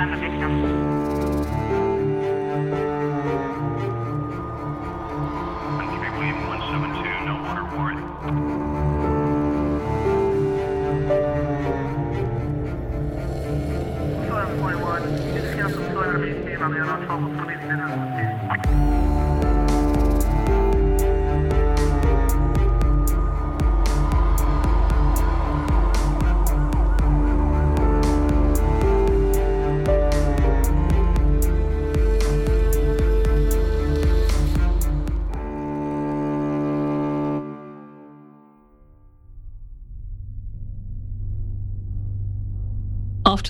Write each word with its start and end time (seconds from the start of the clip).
understand 0.00 0.22
the 0.22 0.28
difference. 0.28 0.41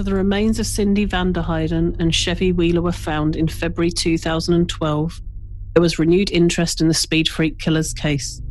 After 0.03 0.11
the 0.11 0.17
remains 0.17 0.59
of 0.59 0.67
Cyndi 0.67 1.09
Vanderheiden 1.09 1.95
and 2.01 2.13
Chevy 2.13 2.51
Wheeler 2.51 2.83
were 2.83 2.91
found 2.91 3.37
in 3.37 3.47
February 3.47 3.93
2012, 3.93 5.21
there 5.75 5.81
was 5.81 6.01
renewed 6.01 6.29
interest 6.33 6.81
in 6.81 6.89
the 6.89 6.93
Speed 6.93 7.29
Freak 7.29 7.61
killer's 7.61 7.95
case. 7.95 8.43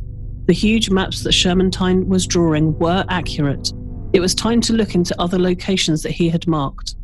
The 0.46 0.54
huge 0.54 0.88
maps 0.88 1.22
that 1.24 1.34
Shermantine 1.34 2.06
was 2.06 2.26
drawing 2.26 2.78
were 2.78 3.04
accurate. 3.10 3.70
It 4.14 4.20
was 4.20 4.34
time 4.34 4.62
to 4.62 4.72
look 4.72 4.94
into 4.94 5.14
other 5.20 5.38
locations 5.38 6.02
that 6.04 6.12
he 6.12 6.30
had 6.30 6.46
marked. 6.46 6.96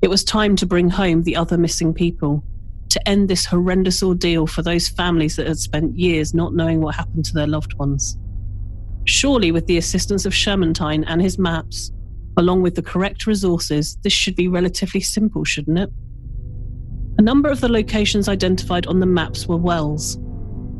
It 0.00 0.08
was 0.08 0.22
time 0.22 0.54
to 0.58 0.66
bring 0.66 0.88
home 0.88 1.24
the 1.24 1.34
other 1.34 1.58
missing 1.58 1.92
people, 1.92 2.44
to 2.90 3.08
end 3.08 3.28
this 3.28 3.46
horrendous 3.46 4.00
ordeal 4.00 4.46
for 4.46 4.62
those 4.62 4.88
families 4.88 5.34
that 5.34 5.48
had 5.48 5.58
spent 5.58 5.98
years 5.98 6.34
not 6.34 6.54
knowing 6.54 6.82
what 6.82 6.94
happened 6.94 7.24
to 7.24 7.34
their 7.34 7.48
loved 7.48 7.74
ones. 7.80 8.16
Surely, 9.06 9.50
with 9.50 9.66
the 9.66 9.78
assistance 9.78 10.24
of 10.24 10.32
Shermantine 10.32 11.02
and 11.08 11.20
his 11.20 11.36
maps, 11.36 11.90
along 12.36 12.62
with 12.62 12.74
the 12.74 12.82
correct 12.82 13.26
resources, 13.26 13.96
this 14.02 14.12
should 14.12 14.36
be 14.36 14.48
relatively 14.48 15.00
simple, 15.00 15.44
shouldn't 15.44 15.78
it? 15.78 15.90
A 17.18 17.22
number 17.22 17.50
of 17.50 17.60
the 17.60 17.68
locations 17.68 18.28
identified 18.28 18.86
on 18.86 19.00
the 19.00 19.06
maps 19.06 19.46
were 19.46 19.56
wells. 19.56 20.18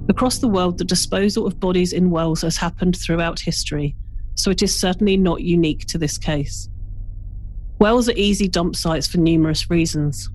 Across 0.08 0.38
the 0.38 0.48
world, 0.48 0.78
the 0.78 0.84
disposal 0.84 1.46
of 1.46 1.60
bodies 1.60 1.92
in 1.92 2.10
wells 2.10 2.42
has 2.42 2.56
happened 2.56 2.96
throughout 2.96 3.38
history, 3.38 3.94
so 4.34 4.50
it 4.50 4.62
is 4.62 4.78
certainly 4.78 5.16
not 5.16 5.42
unique 5.42 5.84
to 5.86 5.98
this 5.98 6.18
case. 6.18 6.68
Wells 7.78 8.08
are 8.08 8.16
easy 8.16 8.48
dump 8.48 8.76
sites 8.76 9.06
for 9.06 9.18
numerous 9.18 9.70
reasons. 9.70 10.30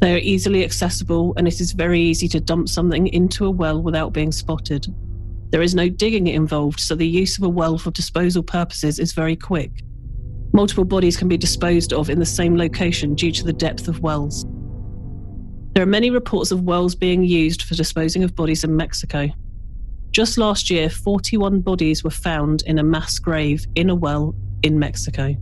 They 0.00 0.14
are 0.14 0.18
easily 0.18 0.64
accessible, 0.64 1.32
and 1.36 1.48
it 1.48 1.60
is 1.60 1.72
very 1.72 2.00
easy 2.00 2.28
to 2.28 2.40
dump 2.40 2.68
something 2.68 3.06
into 3.08 3.46
a 3.46 3.50
well 3.50 3.80
without 3.80 4.12
being 4.12 4.32
spotted. 4.32 4.86
There 5.50 5.62
is 5.62 5.74
no 5.74 5.88
digging 5.88 6.26
involved, 6.26 6.80
so 6.80 6.94
the 6.94 7.06
use 7.06 7.38
of 7.38 7.44
a 7.44 7.48
well 7.48 7.78
for 7.78 7.90
disposal 7.90 8.42
purposes 8.42 8.98
is 8.98 9.12
very 9.12 9.36
quick. 9.36 9.82
Multiple 10.52 10.84
bodies 10.84 11.16
can 11.16 11.28
be 11.28 11.38
disposed 11.38 11.92
of 11.92 12.10
in 12.10 12.18
the 12.18 12.26
same 12.26 12.56
location 12.56 13.14
due 13.14 13.32
to 13.32 13.44
the 13.44 13.52
depth 13.52 13.88
of 13.88 14.00
wells. 14.00 14.44
There 15.74 15.82
are 15.82 15.86
many 15.86 16.10
reports 16.10 16.50
of 16.50 16.64
wells 16.64 16.94
being 16.94 17.24
used 17.24 17.62
for 17.62 17.74
disposing 17.74 18.22
of 18.22 18.36
bodies 18.36 18.62
in 18.62 18.76
Mexico. 18.76 19.28
Just 20.10 20.36
last 20.36 20.68
year, 20.68 20.90
41 20.90 21.62
bodies 21.62 22.04
were 22.04 22.10
found 22.10 22.62
in 22.66 22.78
a 22.78 22.82
mass 22.82 23.18
grave 23.18 23.66
in 23.74 23.88
a 23.88 23.94
well 23.94 24.34
in 24.62 24.78
Mexico. 24.78 25.34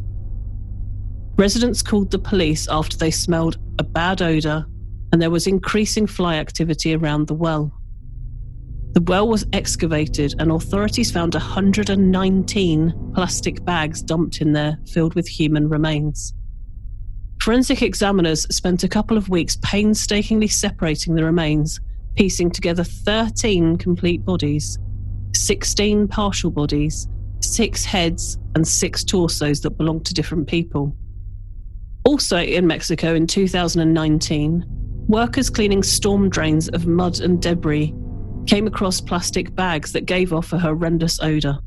Residents 1.37 1.83
called 1.83 2.13
the 2.13 2.19
police 2.19 2.69
after 2.69 2.97
they 2.97 3.11
smelled 3.11 3.59
a 3.81 3.83
bad 3.83 4.23
odour 4.23 4.67
and 5.13 5.21
there 5.21 5.31
was 5.31 5.49
increasing 5.49 6.07
fly 6.07 6.37
activity 6.37 6.95
around 6.95 7.27
the 7.27 7.35
well. 7.35 7.73
The 8.93 9.03
well 9.03 9.29
was 9.29 9.47
excavated 9.53 10.35
and 10.41 10.51
authorities 10.51 11.13
found 11.13 11.35
119 11.35 13.13
plastic 13.15 13.65
bags 13.65 14.03
dumped 14.03 14.41
in 14.41 14.53
there 14.53 14.79
filled 14.89 15.15
with 15.15 15.29
human 15.29 15.69
remains. 15.69 16.35
Forensic 17.41 17.83
examiners 17.83 18.47
spent 18.55 18.83
a 18.83 18.89
couple 18.89 19.17
of 19.17 19.29
weeks 19.29 19.57
painstakingly 19.63 20.49
separating 20.49 21.15
the 21.15 21.25
remains, 21.25 21.81
piecing 22.17 22.51
together 22.51 22.83
13 22.83 23.79
complete 23.79 24.25
bodies, 24.25 24.77
16 25.35 26.09
partial 26.09 26.51
bodies, 26.51 27.07
six 27.41 27.85
heads, 27.85 28.39
and 28.57 28.67
six 28.67 29.05
torsos 29.05 29.61
that 29.61 29.79
belonged 29.79 30.05
to 30.07 30.15
different 30.15 30.49
people. 30.49 30.95
Also 32.05 32.39
in 32.39 32.67
Mexico 32.67 33.15
in 33.15 33.27
2019, 33.27 34.65
workers 35.07 35.49
cleaning 35.49 35.85
storm 35.85 36.29
drains 36.29 36.69
of 36.71 36.89
mud 36.89 37.21
and 37.21 37.41
debris 37.41 37.95
came 38.47 38.67
across 38.67 39.01
plastic 39.01 39.55
bags 39.55 39.93
that 39.93 40.07
gave 40.07 40.33
off 40.33 40.53
a 40.53 40.59
horrendous 40.59 41.21
odour. 41.21 41.59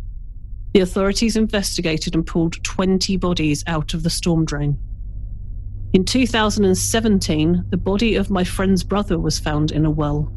The 0.73 0.81
authorities 0.81 1.37
investigated 1.37 2.15
and 2.15 2.25
pulled 2.25 2.63
20 2.63 3.17
bodies 3.17 3.63
out 3.67 3.93
of 3.93 4.03
the 4.03 4.09
storm 4.09 4.45
drain. 4.45 4.77
In 5.93 6.03
2017, 6.03 7.65
the 7.69 7.77
body 7.77 8.15
of 8.15 8.31
my 8.31 8.43
friend's 8.43 8.83
brother 8.83 9.19
was 9.19 9.37
found 9.37 9.71
in 9.71 9.85
a 9.85 9.91
well. 9.91 10.31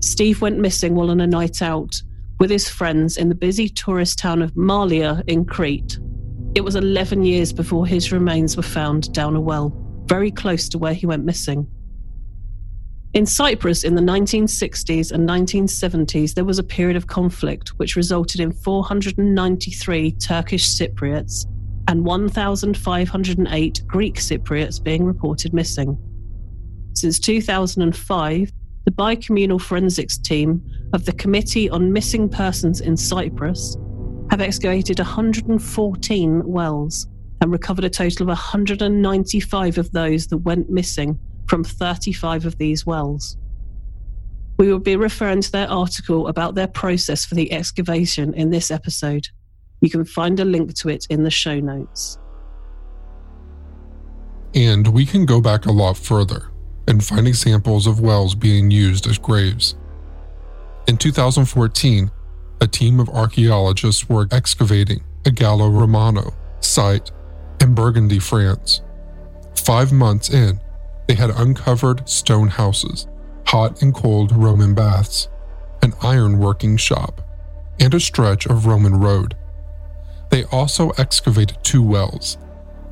Steve 0.00 0.40
went 0.40 0.58
missing 0.58 0.94
while 0.94 1.10
on 1.10 1.20
a 1.20 1.26
night 1.26 1.60
out 1.60 2.00
with 2.38 2.50
his 2.50 2.68
friends 2.68 3.16
in 3.16 3.28
the 3.28 3.34
busy 3.34 3.68
tourist 3.68 4.18
town 4.18 4.40
of 4.40 4.56
Malia 4.56 5.22
in 5.26 5.44
Crete. 5.44 5.98
It 6.54 6.64
was 6.64 6.76
11 6.76 7.24
years 7.24 7.52
before 7.52 7.86
his 7.86 8.12
remains 8.12 8.56
were 8.56 8.62
found 8.62 9.12
down 9.12 9.36
a 9.36 9.40
well, 9.40 9.74
very 10.06 10.30
close 10.30 10.68
to 10.70 10.78
where 10.78 10.94
he 10.94 11.06
went 11.06 11.24
missing. 11.24 11.66
In 13.16 13.24
Cyprus 13.24 13.82
in 13.82 13.94
the 13.94 14.02
1960s 14.02 15.10
and 15.10 15.26
1970s, 15.26 16.34
there 16.34 16.44
was 16.44 16.58
a 16.58 16.62
period 16.62 16.98
of 16.98 17.06
conflict 17.06 17.70
which 17.78 17.96
resulted 17.96 18.42
in 18.42 18.52
493 18.52 20.12
Turkish 20.12 20.68
Cypriots 20.68 21.46
and 21.88 22.04
1,508 22.04 23.82
Greek 23.86 24.16
Cypriots 24.16 24.84
being 24.84 25.02
reported 25.02 25.54
missing. 25.54 25.96
Since 26.92 27.18
2005, 27.20 28.52
the 28.84 28.90
bicommunal 28.90 29.62
forensics 29.62 30.18
team 30.18 30.62
of 30.92 31.06
the 31.06 31.14
Committee 31.14 31.70
on 31.70 31.90
Missing 31.90 32.28
Persons 32.28 32.82
in 32.82 32.98
Cyprus 32.98 33.78
have 34.30 34.42
excavated 34.42 34.98
114 34.98 36.46
wells 36.46 37.06
and 37.40 37.50
recovered 37.50 37.86
a 37.86 37.88
total 37.88 38.24
of 38.24 38.28
195 38.28 39.78
of 39.78 39.90
those 39.92 40.26
that 40.26 40.36
went 40.36 40.68
missing 40.68 41.18
from 41.46 41.64
35 41.64 42.46
of 42.46 42.58
these 42.58 42.86
wells. 42.86 43.36
We 44.58 44.72
will 44.72 44.78
be 44.78 44.96
referring 44.96 45.42
to 45.42 45.52
their 45.52 45.70
article 45.70 46.28
about 46.28 46.54
their 46.54 46.66
process 46.66 47.24
for 47.24 47.34
the 47.34 47.52
excavation 47.52 48.32
in 48.34 48.50
this 48.50 48.70
episode. 48.70 49.28
You 49.80 49.90
can 49.90 50.04
find 50.04 50.40
a 50.40 50.44
link 50.44 50.74
to 50.76 50.88
it 50.88 51.06
in 51.10 51.24
the 51.24 51.30
show 51.30 51.60
notes. 51.60 52.18
And 54.54 54.88
we 54.88 55.04
can 55.04 55.26
go 55.26 55.40
back 55.40 55.66
a 55.66 55.72
lot 55.72 55.98
further 55.98 56.48
and 56.88 57.04
find 57.04 57.28
examples 57.28 57.86
of 57.86 58.00
wells 58.00 58.34
being 58.34 58.70
used 58.70 59.06
as 59.06 59.18
graves. 59.18 59.74
In 60.88 60.96
2014, 60.96 62.10
a 62.60 62.66
team 62.66 63.00
of 63.00 63.08
archaeologists 63.10 64.08
were 64.08 64.28
excavating 64.30 65.04
a 65.26 65.30
Gallo 65.30 65.68
Romano 65.68 66.32
site 66.60 67.10
in 67.60 67.74
Burgundy, 67.74 68.18
France. 68.18 68.80
Five 69.56 69.92
months 69.92 70.30
in, 70.30 70.60
they 71.06 71.14
had 71.14 71.30
uncovered 71.30 72.08
stone 72.08 72.48
houses, 72.48 73.06
hot 73.46 73.82
and 73.82 73.94
cold 73.94 74.32
Roman 74.34 74.74
baths, 74.74 75.28
an 75.82 75.92
iron 76.02 76.38
working 76.38 76.76
shop, 76.76 77.20
and 77.78 77.94
a 77.94 78.00
stretch 78.00 78.46
of 78.46 78.66
Roman 78.66 78.98
road. 78.98 79.36
They 80.30 80.44
also 80.44 80.90
excavated 80.90 81.58
two 81.62 81.82
wells, 81.82 82.38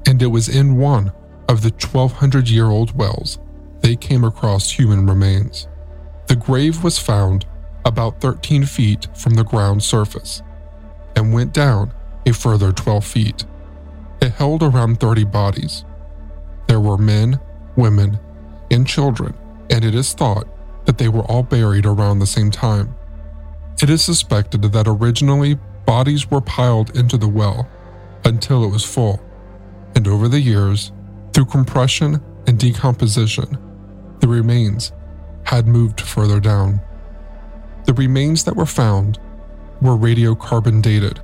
and 0.06 0.22
it 0.22 0.28
was 0.28 0.48
in 0.48 0.76
one 0.76 1.12
of 1.48 1.62
the 1.62 1.70
1200 1.70 2.48
year 2.48 2.66
old 2.66 2.96
wells 2.96 3.38
they 3.80 3.96
came 3.96 4.24
across 4.24 4.70
human 4.70 5.06
remains. 5.06 5.68
The 6.26 6.36
grave 6.36 6.82
was 6.82 6.98
found 6.98 7.44
about 7.84 8.20
13 8.20 8.64
feet 8.64 9.08
from 9.14 9.34
the 9.34 9.44
ground 9.44 9.82
surface 9.82 10.42
and 11.16 11.34
went 11.34 11.52
down 11.52 11.92
a 12.26 12.32
further 12.32 12.72
12 12.72 13.04
feet. 13.04 13.44
It 14.22 14.30
held 14.32 14.62
around 14.62 15.00
30 15.00 15.24
bodies. 15.24 15.84
There 16.66 16.80
were 16.80 16.96
men, 16.96 17.38
women, 17.76 18.18
and 18.70 18.86
children, 18.86 19.34
and 19.70 19.84
it 19.84 19.94
is 19.94 20.12
thought 20.12 20.48
that 20.84 20.98
they 20.98 21.08
were 21.08 21.22
all 21.22 21.42
buried 21.42 21.86
around 21.86 22.18
the 22.18 22.26
same 22.26 22.50
time. 22.50 22.94
It 23.82 23.90
is 23.90 24.04
suspected 24.04 24.62
that 24.62 24.88
originally 24.88 25.58
bodies 25.86 26.30
were 26.30 26.40
piled 26.40 26.96
into 26.96 27.16
the 27.16 27.28
well 27.28 27.68
until 28.24 28.64
it 28.64 28.70
was 28.70 28.84
full, 28.84 29.20
and 29.94 30.06
over 30.08 30.28
the 30.28 30.40
years, 30.40 30.92
through 31.32 31.46
compression 31.46 32.22
and 32.46 32.58
decomposition, 32.58 33.58
the 34.20 34.28
remains 34.28 34.92
had 35.44 35.66
moved 35.66 36.00
further 36.00 36.40
down. 36.40 36.80
The 37.84 37.94
remains 37.94 38.44
that 38.44 38.56
were 38.56 38.66
found 38.66 39.18
were 39.82 39.96
radiocarbon 39.96 40.80
dated, 40.80 41.20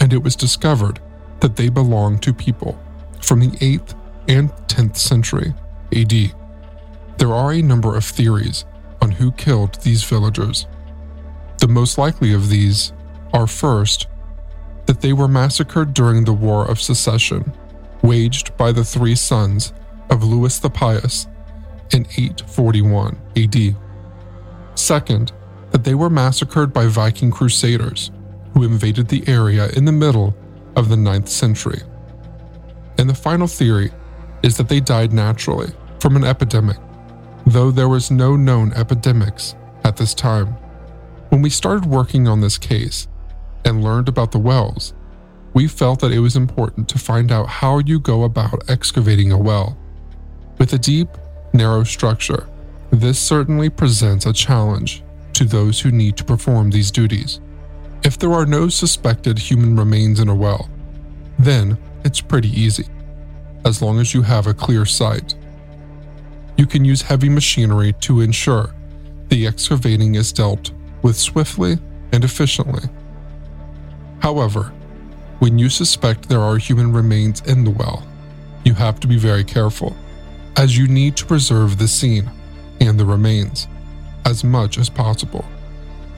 and 0.00 0.12
it 0.12 0.22
was 0.22 0.34
discovered 0.34 1.00
that 1.40 1.56
they 1.56 1.68
belonged 1.68 2.22
to 2.22 2.32
people 2.32 2.78
from 3.20 3.40
the 3.40 3.50
8th 3.58 3.94
and 4.28 4.50
10th 4.66 4.96
century 4.96 5.54
AD. 5.94 6.34
There 7.18 7.34
are 7.34 7.52
a 7.52 7.62
number 7.62 7.96
of 7.96 8.04
theories 8.04 8.64
on 9.02 9.10
who 9.10 9.32
killed 9.32 9.74
these 9.82 10.02
villagers. 10.04 10.66
The 11.58 11.68
most 11.68 11.98
likely 11.98 12.32
of 12.32 12.48
these 12.48 12.92
are 13.32 13.46
first, 13.46 14.08
that 14.86 15.00
they 15.00 15.12
were 15.12 15.28
massacred 15.28 15.94
during 15.94 16.24
the 16.24 16.32
War 16.32 16.68
of 16.68 16.80
Secession, 16.80 17.52
waged 18.02 18.56
by 18.56 18.72
the 18.72 18.84
three 18.84 19.14
sons 19.14 19.72
of 20.08 20.24
Louis 20.24 20.58
the 20.58 20.70
Pious 20.70 21.26
in 21.92 22.06
841 22.16 23.20
AD. 23.36 23.76
Second, 24.74 25.32
that 25.70 25.84
they 25.84 25.94
were 25.94 26.10
massacred 26.10 26.72
by 26.72 26.86
Viking 26.86 27.30
crusaders 27.30 28.10
who 28.54 28.64
invaded 28.64 29.08
the 29.08 29.26
area 29.28 29.68
in 29.76 29.84
the 29.84 29.92
middle 29.92 30.34
of 30.76 30.88
the 30.88 30.96
9th 30.96 31.28
century. 31.28 31.82
And 32.98 33.08
the 33.08 33.14
final 33.14 33.46
theory 33.46 33.92
is 34.42 34.56
that 34.56 34.68
they 34.68 34.80
died 34.80 35.12
naturally 35.12 35.72
from 36.00 36.16
an 36.16 36.24
epidemic, 36.24 36.78
though 37.46 37.70
there 37.70 37.88
was 37.88 38.10
no 38.10 38.36
known 38.36 38.72
epidemics 38.72 39.54
at 39.84 39.96
this 39.96 40.14
time. 40.14 40.48
When 41.28 41.42
we 41.42 41.50
started 41.50 41.86
working 41.86 42.26
on 42.26 42.40
this 42.40 42.58
case 42.58 43.06
and 43.64 43.84
learned 43.84 44.08
about 44.08 44.32
the 44.32 44.38
wells, 44.38 44.94
we 45.52 45.66
felt 45.66 46.00
that 46.00 46.12
it 46.12 46.20
was 46.20 46.36
important 46.36 46.88
to 46.88 46.98
find 46.98 47.32
out 47.32 47.48
how 47.48 47.78
you 47.78 48.00
go 48.00 48.24
about 48.24 48.68
excavating 48.68 49.32
a 49.32 49.38
well. 49.38 49.76
With 50.58 50.72
a 50.72 50.78
deep, 50.78 51.08
narrow 51.52 51.84
structure, 51.84 52.48
this 52.90 53.18
certainly 53.18 53.68
presents 53.68 54.26
a 54.26 54.32
challenge 54.32 55.02
to 55.34 55.44
those 55.44 55.80
who 55.80 55.90
need 55.90 56.16
to 56.16 56.24
perform 56.24 56.70
these 56.70 56.90
duties. 56.90 57.40
If 58.04 58.18
there 58.18 58.32
are 58.32 58.46
no 58.46 58.68
suspected 58.68 59.38
human 59.38 59.76
remains 59.76 60.20
in 60.20 60.28
a 60.28 60.34
well, 60.34 60.70
then 61.38 61.78
it's 62.04 62.20
pretty 62.20 62.48
easy, 62.48 62.86
as 63.64 63.82
long 63.82 63.98
as 64.00 64.14
you 64.14 64.22
have 64.22 64.46
a 64.46 64.54
clear 64.54 64.84
sight. 64.84 65.34
You 66.60 66.66
can 66.66 66.84
use 66.84 67.00
heavy 67.00 67.30
machinery 67.30 67.94
to 68.00 68.20
ensure 68.20 68.74
the 69.30 69.46
excavating 69.46 70.16
is 70.16 70.30
dealt 70.30 70.72
with 71.00 71.16
swiftly 71.16 71.78
and 72.12 72.22
efficiently. 72.22 72.86
However, 74.18 74.70
when 75.38 75.58
you 75.58 75.70
suspect 75.70 76.28
there 76.28 76.42
are 76.42 76.58
human 76.58 76.92
remains 76.92 77.40
in 77.46 77.64
the 77.64 77.70
well, 77.70 78.06
you 78.62 78.74
have 78.74 79.00
to 79.00 79.06
be 79.06 79.16
very 79.16 79.42
careful, 79.42 79.96
as 80.58 80.76
you 80.76 80.86
need 80.86 81.16
to 81.16 81.24
preserve 81.24 81.78
the 81.78 81.88
scene 81.88 82.30
and 82.78 83.00
the 83.00 83.06
remains 83.06 83.66
as 84.26 84.44
much 84.44 84.76
as 84.76 84.90
possible. 84.90 85.46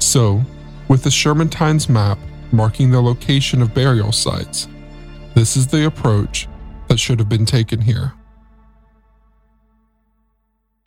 So, 0.00 0.42
with 0.88 1.04
the 1.04 1.10
Shermantines 1.10 1.88
map 1.88 2.18
marking 2.50 2.90
the 2.90 3.00
location 3.00 3.62
of 3.62 3.74
burial 3.74 4.10
sites, 4.10 4.66
this 5.36 5.56
is 5.56 5.68
the 5.68 5.86
approach 5.86 6.48
that 6.88 6.98
should 6.98 7.20
have 7.20 7.28
been 7.28 7.46
taken 7.46 7.80
here. 7.80 8.12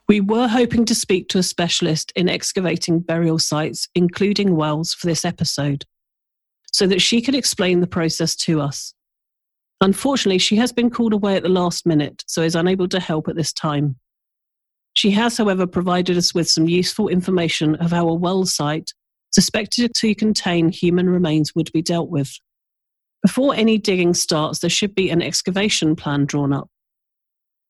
We 0.08 0.22
were 0.22 0.48
hoping 0.48 0.86
to 0.86 0.96
speak 0.96 1.30
to 1.30 1.40
a 1.40 1.44
specialist 1.44 2.12
in 2.16 2.30
excavating 2.30 3.00
burial 3.00 3.40
sites, 3.40 3.88
including 3.96 4.56
wells, 4.56 4.94
for 4.94 5.08
this 5.08 5.26
episode 5.26 5.86
so 6.76 6.86
that 6.88 7.02
she 7.02 7.22
could 7.22 7.36
explain 7.36 7.80
the 7.80 7.88
process 7.88 8.36
to 8.36 8.60
us. 8.60 8.94
Unfortunately, 9.80 10.38
she 10.38 10.58
has 10.58 10.74
been 10.74 10.90
called 10.90 11.14
away 11.14 11.38
at 11.38 11.44
the 11.44 11.48
last 11.48 11.86
minute, 11.86 12.22
so 12.28 12.42
is 12.42 12.54
unable 12.54 12.90
to 12.90 13.00
help 13.00 13.30
at 13.30 13.38
this 13.38 13.54
time. 13.54 13.96
She 14.94 15.12
has, 15.12 15.38
however, 15.38 15.66
provided 15.66 16.18
us 16.18 16.34
with 16.34 16.50
some 16.50 16.68
useful 16.68 17.08
information 17.08 17.76
of 17.76 17.92
how 17.92 18.10
a 18.10 18.14
well 18.14 18.46
site 18.46 18.92
suspected 19.32 19.94
to 19.96 20.16
contain 20.16 20.68
human 20.68 21.10
remains 21.10 21.56
would 21.56 21.72
be 21.72 21.82
dealt 21.82 22.10
with. 22.10 22.38
Before 23.22 23.56
any 23.56 23.78
digging 23.78 24.14
starts, 24.14 24.60
there 24.60 24.70
should 24.70 24.96
be 24.96 25.10
an 25.10 25.22
excavation 25.22 25.96
plan 25.96 26.26
drawn 26.26 26.52
up. 26.52 26.70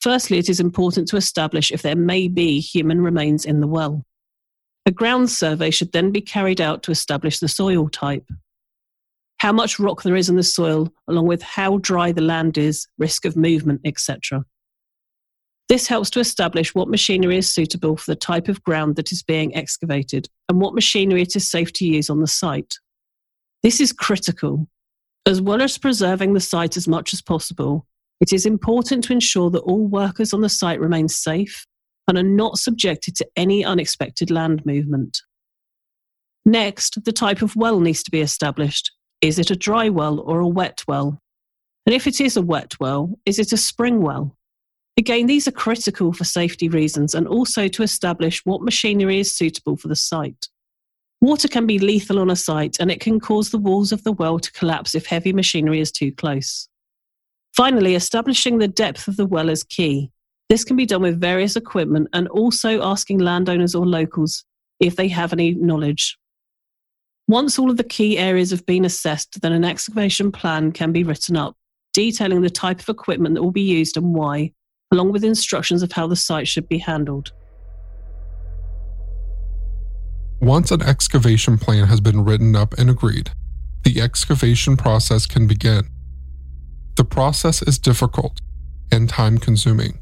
Firstly, 0.01 0.37
it 0.37 0.49
is 0.49 0.59
important 0.59 1.07
to 1.09 1.17
establish 1.17 1.71
if 1.71 1.81
there 1.81 1.95
may 1.95 2.27
be 2.27 2.59
human 2.59 3.01
remains 3.01 3.45
in 3.45 3.59
the 3.59 3.67
well. 3.67 4.03
A 4.85 4.91
ground 4.91 5.31
survey 5.31 5.71
should 5.71 5.91
then 5.91 6.11
be 6.11 6.21
carried 6.21 6.61
out 6.61 6.83
to 6.83 6.91
establish 6.91 7.39
the 7.39 7.47
soil 7.47 7.89
type 7.89 8.25
how 9.37 9.51
much 9.51 9.79
rock 9.79 10.03
there 10.03 10.15
is 10.15 10.29
in 10.29 10.35
the 10.35 10.43
soil, 10.43 10.91
along 11.07 11.27
with 11.27 11.41
how 11.41 11.77
dry 11.77 12.11
the 12.11 12.21
land 12.21 12.57
is, 12.57 12.87
risk 12.97 13.25
of 13.25 13.35
movement, 13.35 13.81
etc. 13.85 14.43
This 15.67 15.87
helps 15.87 16.09
to 16.11 16.19
establish 16.19 16.73
what 16.73 16.89
machinery 16.89 17.37
is 17.37 17.53
suitable 17.53 17.97
for 17.97 18.11
the 18.11 18.15
type 18.15 18.47
of 18.47 18.63
ground 18.63 18.95
that 18.95 19.11
is 19.11 19.23
being 19.23 19.55
excavated 19.55 20.29
and 20.47 20.61
what 20.61 20.75
machinery 20.75 21.21
it 21.21 21.35
is 21.35 21.49
safe 21.49 21.73
to 21.73 21.85
use 21.85 22.09
on 22.09 22.21
the 22.21 22.27
site. 22.27 22.75
This 23.63 23.79
is 23.79 23.91
critical. 23.91 24.67
As 25.27 25.41
well 25.41 25.61
as 25.61 25.77
preserving 25.79 26.33
the 26.33 26.39
site 26.39 26.77
as 26.77 26.87
much 26.87 27.13
as 27.13 27.21
possible, 27.21 27.87
it 28.21 28.33
is 28.33 28.45
important 28.45 29.03
to 29.05 29.13
ensure 29.13 29.49
that 29.51 29.59
all 29.59 29.87
workers 29.87 30.33
on 30.33 30.41
the 30.41 30.49
site 30.49 30.79
remain 30.79 31.07
safe 31.07 31.65
and 32.07 32.17
are 32.17 32.23
not 32.23 32.57
subjected 32.57 33.15
to 33.15 33.27
any 33.35 33.65
unexpected 33.65 34.31
land 34.31 34.65
movement. 34.65 35.21
Next, 36.45 37.03
the 37.03 37.11
type 37.11 37.41
of 37.41 37.55
well 37.55 37.79
needs 37.79 38.03
to 38.03 38.11
be 38.11 38.21
established, 38.21 38.91
is 39.21 39.39
it 39.39 39.49
a 39.49 39.55
dry 39.55 39.89
well 39.89 40.19
or 40.19 40.39
a 40.39 40.47
wet 40.47 40.83
well? 40.87 41.19
And 41.85 41.93
if 41.93 42.07
it 42.07 42.21
is 42.21 42.37
a 42.37 42.41
wet 42.41 42.73
well, 42.79 43.17
is 43.25 43.39
it 43.39 43.51
a 43.51 43.57
spring 43.57 44.01
well? 44.01 44.35
Again, 44.97 45.25
these 45.25 45.47
are 45.47 45.51
critical 45.51 46.13
for 46.13 46.23
safety 46.23 46.69
reasons 46.69 47.13
and 47.13 47.27
also 47.27 47.67
to 47.67 47.83
establish 47.83 48.45
what 48.45 48.61
machinery 48.61 49.19
is 49.19 49.35
suitable 49.35 49.75
for 49.75 49.87
the 49.87 49.95
site. 49.95 50.47
Water 51.21 51.47
can 51.47 51.65
be 51.65 51.79
lethal 51.79 52.19
on 52.19 52.29
a 52.29 52.35
site 52.35 52.77
and 52.79 52.91
it 52.91 53.01
can 53.01 53.19
cause 53.19 53.49
the 53.49 53.57
walls 53.57 53.91
of 53.91 54.03
the 54.03 54.13
well 54.13 54.39
to 54.39 54.51
collapse 54.53 54.95
if 54.95 55.05
heavy 55.05 55.33
machinery 55.33 55.79
is 55.79 55.91
too 55.91 56.11
close. 56.11 56.69
Finally, 57.55 57.95
establishing 57.95 58.57
the 58.57 58.67
depth 58.67 59.07
of 59.07 59.15
the 59.15 59.25
well 59.25 59.49
is 59.49 59.63
key. 59.63 60.11
This 60.49 60.65
can 60.65 60.75
be 60.75 60.85
done 60.85 61.01
with 61.01 61.21
various 61.21 61.55
equipment 61.55 62.09
and 62.11 62.27
also 62.27 62.83
asking 62.83 63.19
landowners 63.19 63.73
or 63.73 63.85
locals 63.85 64.43
if 64.81 64.97
they 64.97 65.07
have 65.07 65.31
any 65.31 65.53
knowledge. 65.53 66.17
Once 67.27 67.57
all 67.57 67.71
of 67.71 67.77
the 67.77 67.83
key 67.83 68.17
areas 68.19 68.51
have 68.51 68.65
been 68.65 68.83
assessed, 68.83 69.41
then 69.41 69.53
an 69.53 69.63
excavation 69.63 70.31
plan 70.31 70.71
can 70.71 70.91
be 70.91 71.03
written 71.03 71.37
up, 71.37 71.55
detailing 71.93 72.41
the 72.41 72.49
type 72.49 72.79
of 72.79 72.89
equipment 72.89 73.33
that 73.35 73.41
will 73.41 73.51
be 73.51 73.61
used 73.61 73.95
and 73.95 74.13
why, 74.13 74.51
along 74.91 75.11
with 75.11 75.23
instructions 75.23 75.81
of 75.81 75.91
how 75.93 76.05
the 76.05 76.15
site 76.15 76.47
should 76.47 76.67
be 76.67 76.77
handled. 76.77 77.31
Once 80.41 80.69
an 80.71 80.81
excavation 80.81 81.57
plan 81.57 81.87
has 81.87 82.01
been 82.01 82.23
written 82.23 82.55
up 82.55 82.73
and 82.77 82.89
agreed, 82.89 83.31
the 83.83 84.01
excavation 84.01 84.75
process 84.75 85.25
can 85.25 85.47
begin. 85.47 85.89
The 86.95 87.03
process 87.03 87.61
is 87.61 87.77
difficult 87.77 88.39
and 88.89 89.09
time 89.09 89.37
consuming 89.37 89.99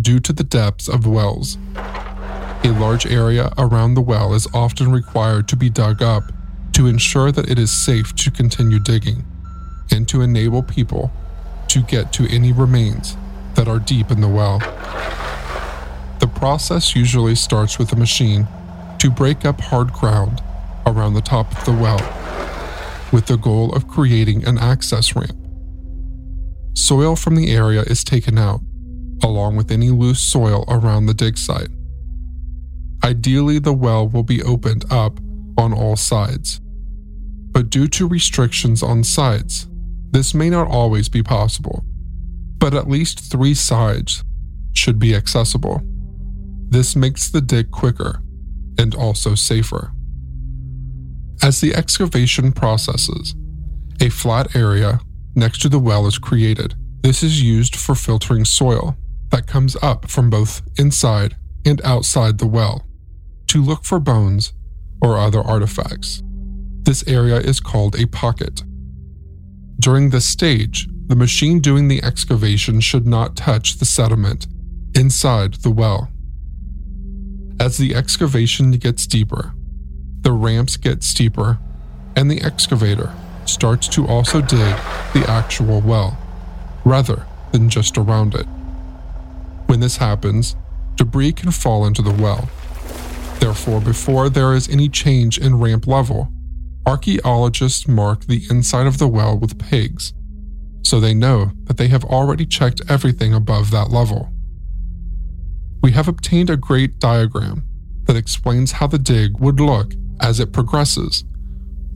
due 0.00 0.20
to 0.20 0.32
the 0.32 0.44
depths 0.44 0.88
of 0.88 1.04
wells. 1.04 1.58
A 1.74 2.76
large 2.78 3.06
area 3.06 3.52
around 3.58 3.94
the 3.94 4.00
well 4.00 4.32
is 4.32 4.46
often 4.54 4.92
required 4.92 5.48
to 5.48 5.56
be 5.56 5.68
dug 5.68 6.00
up 6.00 6.22
to 6.74 6.86
ensure 6.86 7.32
that 7.32 7.50
it 7.50 7.58
is 7.58 7.72
safe 7.72 8.14
to 8.14 8.30
continue 8.30 8.78
digging 8.78 9.24
and 9.90 10.08
to 10.08 10.20
enable 10.20 10.62
people 10.62 11.10
to 11.66 11.82
get 11.82 12.12
to 12.12 12.28
any 12.30 12.52
remains 12.52 13.16
that 13.54 13.66
are 13.66 13.80
deep 13.80 14.12
in 14.12 14.20
the 14.20 14.28
well. 14.28 14.60
The 16.20 16.30
process 16.32 16.94
usually 16.94 17.34
starts 17.34 17.80
with 17.80 17.92
a 17.92 17.96
machine 17.96 18.46
to 19.00 19.10
break 19.10 19.44
up 19.44 19.60
hard 19.60 19.92
ground 19.92 20.40
around 20.86 21.14
the 21.14 21.20
top 21.20 21.50
of 21.58 21.64
the 21.64 21.72
well 21.72 21.98
with 23.12 23.26
the 23.26 23.36
goal 23.36 23.74
of 23.74 23.88
creating 23.88 24.46
an 24.46 24.56
access 24.56 25.16
ramp. 25.16 25.41
Soil 26.74 27.16
from 27.16 27.36
the 27.36 27.50
area 27.50 27.82
is 27.82 28.04
taken 28.04 28.38
out, 28.38 28.60
along 29.22 29.56
with 29.56 29.70
any 29.70 29.90
loose 29.90 30.20
soil 30.20 30.64
around 30.68 31.06
the 31.06 31.14
dig 31.14 31.36
site. 31.36 31.68
Ideally, 33.04 33.58
the 33.58 33.72
well 33.72 34.08
will 34.08 34.22
be 34.22 34.42
opened 34.42 34.84
up 34.90 35.18
on 35.58 35.72
all 35.72 35.96
sides. 35.96 36.60
But 37.50 37.68
due 37.68 37.88
to 37.88 38.08
restrictions 38.08 38.82
on 38.82 39.04
sites, 39.04 39.68
this 40.12 40.34
may 40.34 40.48
not 40.48 40.68
always 40.68 41.08
be 41.08 41.22
possible. 41.22 41.84
But 42.58 42.74
at 42.74 42.88
least 42.88 43.18
three 43.20 43.54
sides 43.54 44.24
should 44.72 44.98
be 44.98 45.14
accessible. 45.14 45.82
This 46.68 46.96
makes 46.96 47.28
the 47.28 47.40
dig 47.40 47.70
quicker 47.70 48.22
and 48.78 48.94
also 48.94 49.34
safer. 49.34 49.92
As 51.42 51.60
the 51.60 51.74
excavation 51.74 52.52
processes, 52.52 53.34
a 54.00 54.08
flat 54.08 54.54
area 54.56 55.00
next 55.34 55.62
to 55.62 55.68
the 55.68 55.78
well 55.78 56.06
is 56.06 56.18
created. 56.18 56.74
This 57.02 57.22
is 57.22 57.42
used 57.42 57.76
for 57.76 57.94
filtering 57.94 58.44
soil 58.44 58.96
that 59.30 59.46
comes 59.46 59.76
up 59.82 60.08
from 60.08 60.30
both 60.30 60.62
inside 60.78 61.36
and 61.64 61.80
outside 61.84 62.38
the 62.38 62.46
well 62.46 62.86
to 63.48 63.62
look 63.62 63.84
for 63.84 63.98
bones 63.98 64.52
or 65.02 65.18
other 65.18 65.40
artifacts. 65.40 66.22
This 66.82 67.06
area 67.06 67.36
is 67.36 67.60
called 67.60 67.98
a 67.98 68.06
pocket. 68.06 68.62
During 69.80 70.10
this 70.10 70.26
stage, 70.26 70.88
the 71.06 71.16
machine 71.16 71.60
doing 71.60 71.88
the 71.88 72.02
excavation 72.02 72.80
should 72.80 73.06
not 73.06 73.36
touch 73.36 73.78
the 73.78 73.84
sediment 73.84 74.46
inside 74.94 75.54
the 75.54 75.70
well. 75.70 76.08
As 77.58 77.78
the 77.78 77.94
excavation 77.94 78.72
gets 78.72 79.06
deeper, 79.06 79.52
the 80.20 80.32
ramps 80.32 80.76
get 80.76 81.02
steeper, 81.02 81.58
and 82.14 82.30
the 82.30 82.40
excavator 82.42 83.12
starts 83.52 83.88
to 83.88 84.06
also 84.06 84.40
dig 84.40 84.76
the 85.12 85.24
actual 85.28 85.80
well, 85.80 86.16
rather 86.84 87.26
than 87.52 87.68
just 87.68 87.98
around 87.98 88.34
it. 88.34 88.46
When 89.66 89.80
this 89.80 89.98
happens, 89.98 90.56
debris 90.96 91.32
can 91.32 91.50
fall 91.50 91.86
into 91.86 92.02
the 92.02 92.12
well. 92.12 92.48
Therefore, 93.38 93.80
before 93.80 94.28
there 94.28 94.54
is 94.54 94.68
any 94.68 94.88
change 94.88 95.38
in 95.38 95.58
ramp 95.58 95.86
level, 95.86 96.28
archaeologists 96.86 97.86
mark 97.88 98.26
the 98.26 98.44
inside 98.50 98.86
of 98.86 98.98
the 98.98 99.08
well 99.08 99.38
with 99.38 99.58
pegs, 99.58 100.12
so 100.82 100.98
they 101.00 101.14
know 101.14 101.52
that 101.64 101.76
they 101.76 101.88
have 101.88 102.04
already 102.04 102.46
checked 102.46 102.80
everything 102.88 103.32
above 103.34 103.70
that 103.70 103.90
level. 103.90 104.28
We 105.82 105.92
have 105.92 106.08
obtained 106.08 106.50
a 106.50 106.56
great 106.56 106.98
diagram 106.98 107.64
that 108.04 108.16
explains 108.16 108.72
how 108.72 108.86
the 108.86 108.98
dig 108.98 109.38
would 109.40 109.60
look 109.60 109.94
as 110.20 110.38
it 110.38 110.52
progresses, 110.52 111.24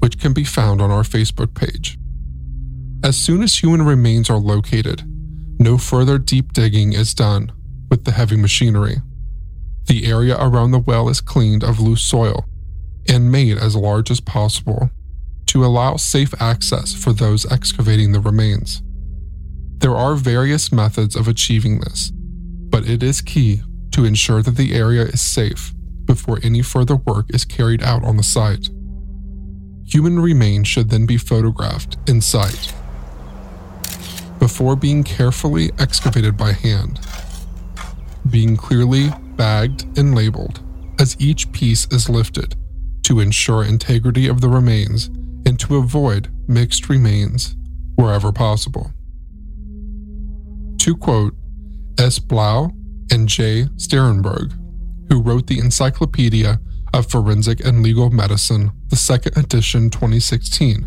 which 0.06 0.20
can 0.20 0.32
be 0.32 0.44
found 0.44 0.80
on 0.80 0.88
our 0.88 1.02
Facebook 1.02 1.52
page. 1.52 1.98
As 3.02 3.16
soon 3.16 3.42
as 3.42 3.60
human 3.60 3.82
remains 3.82 4.30
are 4.30 4.38
located, 4.38 5.02
no 5.58 5.76
further 5.76 6.16
deep 6.16 6.52
digging 6.52 6.92
is 6.92 7.12
done 7.12 7.50
with 7.90 8.04
the 8.04 8.12
heavy 8.12 8.36
machinery. 8.36 8.98
The 9.86 10.06
area 10.06 10.36
around 10.38 10.70
the 10.70 10.78
well 10.78 11.08
is 11.08 11.20
cleaned 11.20 11.64
of 11.64 11.80
loose 11.80 12.02
soil 12.02 12.44
and 13.08 13.32
made 13.32 13.58
as 13.58 13.74
large 13.74 14.08
as 14.12 14.20
possible 14.20 14.90
to 15.46 15.64
allow 15.64 15.96
safe 15.96 16.40
access 16.40 16.94
for 16.94 17.12
those 17.12 17.44
excavating 17.50 18.12
the 18.12 18.20
remains. 18.20 18.84
There 19.78 19.96
are 19.96 20.14
various 20.14 20.70
methods 20.70 21.16
of 21.16 21.26
achieving 21.26 21.80
this, 21.80 22.12
but 22.14 22.88
it 22.88 23.02
is 23.02 23.20
key 23.20 23.60
to 23.90 24.04
ensure 24.04 24.40
that 24.42 24.54
the 24.54 24.72
area 24.72 25.02
is 25.02 25.20
safe 25.20 25.74
before 26.04 26.38
any 26.44 26.62
further 26.62 26.94
work 26.94 27.26
is 27.30 27.44
carried 27.44 27.82
out 27.82 28.04
on 28.04 28.16
the 28.16 28.22
site. 28.22 28.68
Human 29.86 30.18
remains 30.18 30.66
should 30.66 30.90
then 30.90 31.06
be 31.06 31.16
photographed 31.16 31.96
in 32.08 32.20
sight 32.20 32.74
before 34.38 34.76
being 34.76 35.02
carefully 35.02 35.70
excavated 35.78 36.36
by 36.36 36.52
hand, 36.52 37.00
being 38.28 38.56
clearly 38.56 39.10
bagged 39.36 39.86
and 39.98 40.14
labeled 40.14 40.60
as 40.98 41.16
each 41.20 41.50
piece 41.52 41.86
is 41.90 42.08
lifted 42.08 42.56
to 43.02 43.20
ensure 43.20 43.64
integrity 43.64 44.26
of 44.26 44.40
the 44.40 44.48
remains 44.48 45.06
and 45.46 45.60
to 45.60 45.76
avoid 45.76 46.28
mixed 46.48 46.88
remains 46.88 47.54
wherever 47.94 48.32
possible. 48.32 48.90
To 50.78 50.96
quote 50.96 51.34
S. 51.98 52.18
Blau 52.18 52.70
and 53.10 53.28
J. 53.28 53.64
Sterenberg, 53.76 54.52
who 55.08 55.22
wrote 55.22 55.46
the 55.46 55.58
Encyclopedia 55.58 56.58
of 56.96 57.10
Forensic 57.10 57.62
and 57.62 57.82
Legal 57.82 58.08
Medicine, 58.08 58.72
the 58.88 58.96
second 58.96 59.36
edition 59.36 59.90
2016. 59.90 60.86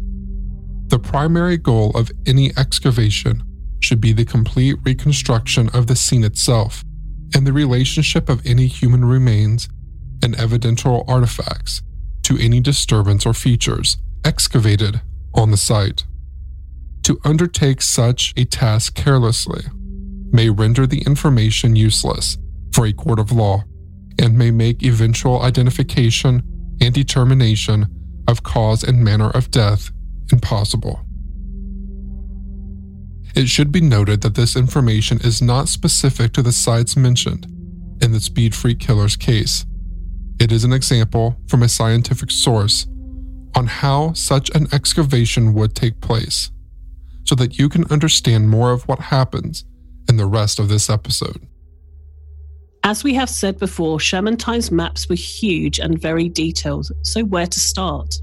The 0.88 0.98
primary 0.98 1.56
goal 1.56 1.92
of 1.92 2.12
any 2.26 2.52
excavation 2.58 3.44
should 3.80 4.02
be 4.02 4.12
the 4.12 4.26
complete 4.26 4.78
reconstruction 4.84 5.70
of 5.70 5.86
the 5.86 5.96
scene 5.96 6.24
itself 6.24 6.84
and 7.36 7.46
the 7.46 7.54
relationship 7.54 8.28
of 8.28 8.44
any 8.44 8.66
human 8.66 9.06
remains 9.06 9.70
and 10.24 10.36
evidential 10.36 11.06
artifacts 11.08 11.84
to 12.24 12.40
any 12.40 12.60
disturbance 12.60 13.24
or 13.28 13.36
features 13.36 13.98
excavated 14.26 15.02
on 15.36 15.52
the 15.52 15.58
site. 15.58 16.06
To 17.04 17.20
undertake 17.24 17.84
such 17.84 18.34
a 18.36 18.46
task 18.46 18.96
carelessly 18.96 19.62
may 20.32 20.50
render 20.50 20.88
the 20.88 21.04
information 21.04 21.76
useless 21.76 22.40
for 22.74 22.88
a 22.88 22.94
court 22.94 23.20
of 23.20 23.32
law 23.32 23.64
and 24.20 24.38
may 24.38 24.52
make 24.52 24.84
eventual 24.84 25.42
identification 25.42 26.44
and 26.82 26.94
determination 26.94 27.88
of 28.28 28.44
cause 28.44 28.84
and 28.84 29.04
manner 29.04 29.30
of 29.32 29.50
death 29.50 29.92
impossible. 30.32 31.00
It 33.36 33.48
should 33.48 33.72
be 33.72 33.82
noted 33.82 34.22
that 34.22 34.36
this 34.36 34.56
information 34.56 35.20
is 35.24 35.42
not 35.42 35.70
specific 35.70 36.34
to 36.34 36.42
the 36.42 36.52
sites 36.52 36.98
mentioned 36.98 37.46
in 38.02 38.12
the 38.12 38.20
Speed 38.20 38.56
Freak 38.56 38.80
Killer's 38.80 39.16
case. 39.16 39.66
It 40.40 40.52
is 40.52 40.64
an 40.64 40.74
example 40.74 41.38
from 41.48 41.64
a 41.64 41.70
scientific 41.70 42.32
source 42.32 42.88
on 43.56 43.68
how 43.68 44.14
such 44.14 44.50
an 44.56 44.68
excavation 44.74 45.54
would 45.54 45.76
take 45.76 46.02
place, 46.02 46.52
so 47.26 47.36
that 47.36 47.60
you 47.60 47.70
can 47.70 47.86
understand 47.92 48.50
more 48.50 48.72
of 48.72 48.88
what 48.88 49.00
happens 49.00 49.66
in 50.08 50.18
the 50.18 50.26
rest 50.26 50.60
of 50.60 50.70
this 50.70 50.90
episode. 50.90 51.48
As 52.84 53.04
we 53.04 53.14
have 53.16 53.30
said 53.30 53.60
before, 53.60 54.00
Shermantine's 54.00 54.72
maps 54.72 55.10
were 55.10 55.16
huge 55.16 55.80
and 55.80 56.02
very 56.02 56.30
detailed, 56.30 56.90
so 57.04 57.24
where 57.24 57.46
to 57.46 57.60
start? 57.60 58.16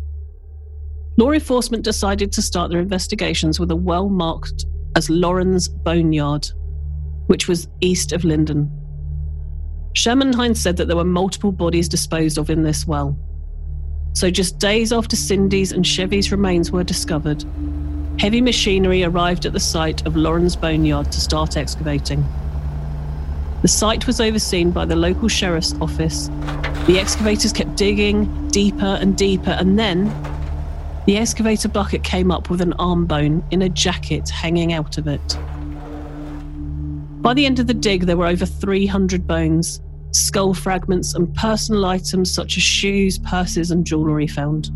Law 1.19 1.33
enforcement 1.33 1.85
decided 1.85 2.33
to 2.33 2.43
start 2.43 2.71
their 2.71 2.81
investigations 2.81 3.61
with 3.61 3.71
a 3.71 3.77
well 3.77 4.09
marked 4.09 4.65
as 4.97 5.11
Loren's 5.11 5.69
Boneyard, 5.69 6.49
which 7.27 7.49
was 7.49 7.69
east 7.81 8.13
of 8.13 8.25
Linden. 8.25 8.71
Shermantine 9.95 10.57
said 10.57 10.77
that 10.79 10.89
there 10.89 10.97
were 10.97 11.05
multiple 11.05 11.53
bodies 11.53 11.89
disposed 11.89 12.39
of 12.39 12.51
in 12.51 12.63
this 12.63 12.87
well. 12.87 13.19
So, 14.15 14.31
just 14.31 14.59
days 14.59 14.93
after 14.93 15.17
Cyndi's 15.17 15.73
and 15.73 15.87
Chevy's 15.87 16.33
remains 16.33 16.71
were 16.71 16.85
discovered, 16.85 17.45
heavy 18.19 18.41
machinery 18.41 19.05
arrived 19.05 19.45
at 19.45 19.53
the 19.53 19.61
site 19.61 20.07
of 20.07 20.17
Loren's 20.17 20.57
Boneyard 20.57 21.13
to 21.13 21.21
start 21.21 21.57
excavating. 21.59 22.25
The 23.63 23.69
site 23.69 24.07
was 24.07 24.21
overseen 24.21 24.71
by 24.71 24.85
the 24.85 24.97
local 24.97 25.29
sheriff's 25.29 25.75
office. 25.81 26.29
The 26.87 26.99
excavators 27.01 27.53
kept 27.53 27.75
digging 27.77 28.49
deeper 28.49 28.99
and 29.01 29.17
deeper, 29.17 29.51
and 29.51 29.79
then 29.79 30.05
the 31.07 31.17
excavator 31.17 31.69
bucket 31.69 32.05
came 32.05 32.31
up 32.31 32.51
with 32.51 32.61
an 32.61 32.75
arm 32.75 33.07
bone 33.07 33.43
in 33.51 33.63
a 33.63 33.69
jacket 33.69 34.29
hanging 34.29 34.73
out 34.73 34.99
of 34.99 35.07
it. 35.09 35.39
By 37.23 37.35
the 37.35 37.47
end 37.47 37.59
of 37.59 37.67
the 37.67 37.75
dig, 37.75 38.03
there 38.03 38.17
were 38.17 38.27
over 38.27 38.47
300 38.47 39.27
bones, 39.27 39.81
skull 40.13 40.55
fragments, 40.55 41.15
and 41.15 41.35
personal 41.35 41.87
items 41.87 42.33
such 42.33 42.57
as 42.57 42.63
shoes, 42.63 43.19
purses, 43.19 43.71
and 43.71 43.85
jewellery 43.85 44.27
found. 44.27 44.71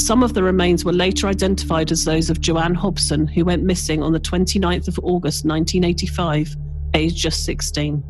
Some 0.00 0.22
of 0.22 0.34
the 0.34 0.42
remains 0.42 0.84
were 0.84 0.92
later 0.92 1.26
identified 1.26 1.90
as 1.90 2.04
those 2.04 2.30
of 2.30 2.40
JoAnn 2.40 2.74
Hobson, 2.74 3.26
who 3.26 3.44
went 3.44 3.62
missing 3.62 4.02
on 4.02 4.12
the 4.12 4.20
29th 4.20 4.88
of 4.88 4.98
August 5.02 5.44
1985 5.44 6.56
aged 6.94 7.16
just 7.16 7.44
16. 7.44 8.02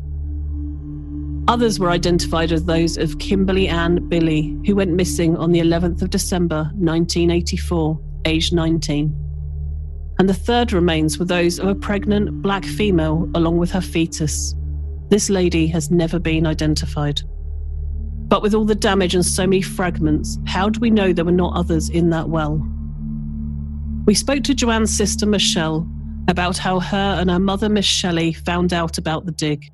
Others 1.47 1.79
were 1.79 1.89
identified 1.89 2.51
as 2.51 2.63
those 2.63 2.97
of 2.97 3.19
Kimberly 3.19 3.67
Ann 3.67 4.07
Billy, 4.07 4.57
who 4.65 4.75
went 4.75 4.91
missing 4.91 5.35
on 5.35 5.51
the 5.51 5.59
11th 5.59 6.01
of 6.01 6.09
December 6.09 6.71
1984, 6.75 7.99
aged 8.25 8.53
19. 8.53 9.13
And 10.19 10.29
the 10.29 10.33
third 10.33 10.71
remains 10.71 11.17
were 11.17 11.25
those 11.25 11.59
of 11.59 11.67
a 11.67 11.75
pregnant 11.75 12.41
black 12.41 12.63
female 12.63 13.29
along 13.35 13.57
with 13.57 13.71
her 13.71 13.81
fetus. 13.81 14.55
This 15.09 15.29
lady 15.29 15.67
has 15.67 15.91
never 15.91 16.17
been 16.17 16.47
identified. 16.47 17.21
But 18.27 18.41
with 18.41 18.53
all 18.53 18.65
the 18.65 18.73
damage 18.73 19.15
and 19.15 19.25
so 19.25 19.45
many 19.45 19.61
fragments, 19.61 20.39
how 20.45 20.69
do 20.69 20.79
we 20.79 20.89
know 20.89 21.11
there 21.11 21.25
were 21.25 21.31
not 21.31 21.55
others 21.55 21.89
in 21.89 22.09
that 22.11 22.29
well? 22.29 22.65
We 24.05 24.13
spoke 24.13 24.43
to 24.45 24.55
JoAnn's 24.55 24.95
sister 24.95 25.25
Michelle, 25.25 25.87
about 26.27 26.57
how 26.57 26.79
her 26.79 27.17
and 27.19 27.29
her 27.29 27.39
mother, 27.39 27.69
Miss 27.69 27.85
Shelley, 27.85 28.33
found 28.33 28.73
out 28.73 28.97
about 28.97 29.25
the 29.25 29.31
dig. 29.31 29.71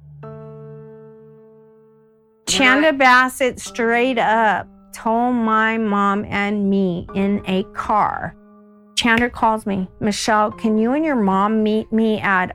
Chandra 2.48 2.94
Bassett 2.94 3.60
straight 3.60 4.18
up 4.18 4.68
told 4.94 5.36
my 5.36 5.78
mom 5.78 6.26
and 6.26 6.70
me 6.70 7.08
in 7.16 7.42
a 7.46 7.64
car. 7.76 8.36
Chandra 8.96 9.30
calls 9.30 9.66
me, 9.66 9.88
Michelle, 10.00 10.52
can 10.52 10.78
you 10.78 10.92
and 10.92 11.06
your 11.06 11.16
mom 11.16 11.64
meet 11.64 11.92
me 11.92 12.20
at 12.20 12.52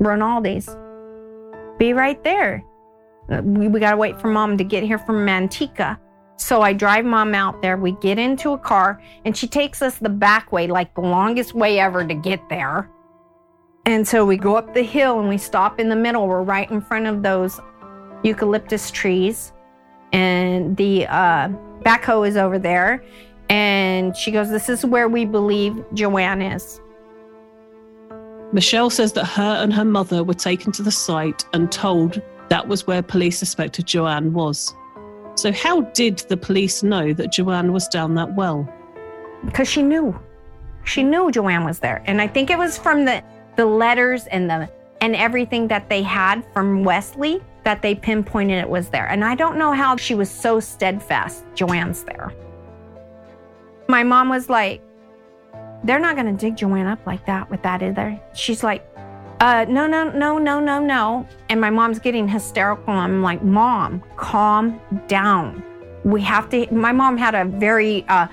Rinaldi's? 0.00 0.68
Be 1.78 1.92
right 1.92 2.22
there. 2.24 2.62
We, 3.42 3.68
we 3.68 3.80
got 3.80 3.92
to 3.92 3.96
wait 3.96 4.20
for 4.20 4.28
mom 4.28 4.58
to 4.58 4.64
get 4.64 4.82
here 4.82 4.98
from 4.98 5.24
Manteca. 5.26 5.98
So 6.36 6.60
I 6.60 6.72
drive 6.72 7.04
mom 7.04 7.34
out 7.34 7.62
there. 7.62 7.76
We 7.76 7.92
get 7.92 8.18
into 8.18 8.50
a 8.50 8.58
car 8.58 9.00
and 9.24 9.36
she 9.36 9.46
takes 9.46 9.80
us 9.80 9.96
the 9.98 10.08
back 10.08 10.52
way, 10.52 10.66
like 10.66 10.94
the 10.94 11.00
longest 11.00 11.54
way 11.54 11.78
ever 11.78 12.04
to 12.04 12.14
get 12.14 12.46
there. 12.50 12.90
And 13.84 14.06
so 14.06 14.24
we 14.24 14.36
go 14.36 14.56
up 14.56 14.74
the 14.74 14.82
hill 14.82 15.18
and 15.18 15.28
we 15.28 15.38
stop 15.38 15.80
in 15.80 15.88
the 15.88 15.96
middle. 15.96 16.28
We're 16.28 16.42
right 16.42 16.70
in 16.70 16.80
front 16.80 17.06
of 17.06 17.22
those 17.22 17.60
eucalyptus 18.22 18.90
trees. 18.90 19.52
And 20.12 20.76
the 20.76 21.06
uh, 21.06 21.48
backhoe 21.84 22.28
is 22.28 22.36
over 22.36 22.58
there. 22.58 23.02
And 23.48 24.16
she 24.16 24.30
goes, 24.30 24.50
This 24.50 24.68
is 24.68 24.84
where 24.84 25.08
we 25.08 25.24
believe 25.24 25.72
JoAnn 25.94 26.54
is. 26.54 26.80
Michelle 28.52 28.90
says 28.90 29.14
that 29.14 29.24
her 29.24 29.56
and 29.62 29.72
her 29.72 29.84
mother 29.84 30.22
were 30.22 30.34
taken 30.34 30.72
to 30.72 30.82
the 30.82 30.92
site 30.92 31.44
and 31.52 31.72
told 31.72 32.20
that 32.50 32.68
was 32.68 32.86
where 32.86 33.02
police 33.02 33.38
suspected 33.38 33.86
JoAnn 33.86 34.32
was. 34.32 34.74
So, 35.34 35.50
how 35.52 35.80
did 35.80 36.18
the 36.28 36.36
police 36.36 36.82
know 36.82 37.12
that 37.14 37.32
JoAnn 37.32 37.72
was 37.72 37.88
down 37.88 38.14
that 38.16 38.34
well? 38.34 38.68
Because 39.44 39.68
she 39.68 39.82
knew. 39.82 40.18
She 40.84 41.02
knew 41.02 41.30
JoAnn 41.30 41.64
was 41.64 41.78
there. 41.78 42.02
And 42.06 42.20
I 42.20 42.28
think 42.28 42.50
it 42.50 42.58
was 42.58 42.76
from 42.76 43.06
the 43.06 43.24
the 43.56 43.66
letters 43.66 44.26
and 44.26 44.48
the 44.48 44.70
and 45.00 45.16
everything 45.16 45.66
that 45.68 45.88
they 45.88 46.02
had 46.02 46.44
from 46.52 46.84
Wesley 46.84 47.42
that 47.64 47.82
they 47.82 47.94
pinpointed 47.94 48.58
it 48.58 48.68
was 48.68 48.88
there. 48.88 49.06
And 49.08 49.24
I 49.24 49.34
don't 49.34 49.58
know 49.58 49.72
how 49.72 49.96
she 49.96 50.14
was 50.14 50.30
so 50.30 50.60
steadfast. 50.60 51.44
JoAnn's 51.54 52.04
there. 52.04 52.32
My 53.88 54.04
mom 54.04 54.28
was 54.28 54.48
like, 54.48 54.80
they're 55.84 55.98
not 55.98 56.14
going 56.14 56.26
to 56.36 56.40
dig 56.40 56.56
JoAnn 56.56 56.90
up 56.90 57.04
like 57.06 57.26
that 57.26 57.50
with 57.50 57.62
that 57.62 57.82
either. 57.82 58.20
She's 58.34 58.62
like, 58.62 58.86
uh, 59.40 59.66
no, 59.68 59.88
no, 59.88 60.08
no, 60.08 60.38
no, 60.38 60.60
no, 60.60 60.78
no. 60.78 61.26
And 61.48 61.60
my 61.60 61.70
mom's 61.70 61.98
getting 61.98 62.28
hysterical. 62.28 62.94
I'm 62.94 63.22
like, 63.22 63.42
Mom, 63.42 64.00
calm 64.16 64.80
down. 65.08 65.64
We 66.04 66.22
have 66.22 66.48
to. 66.50 66.72
My 66.72 66.92
mom 66.92 67.16
had 67.16 67.34
a 67.34 67.44
very 67.44 68.04
uh, 68.08 68.28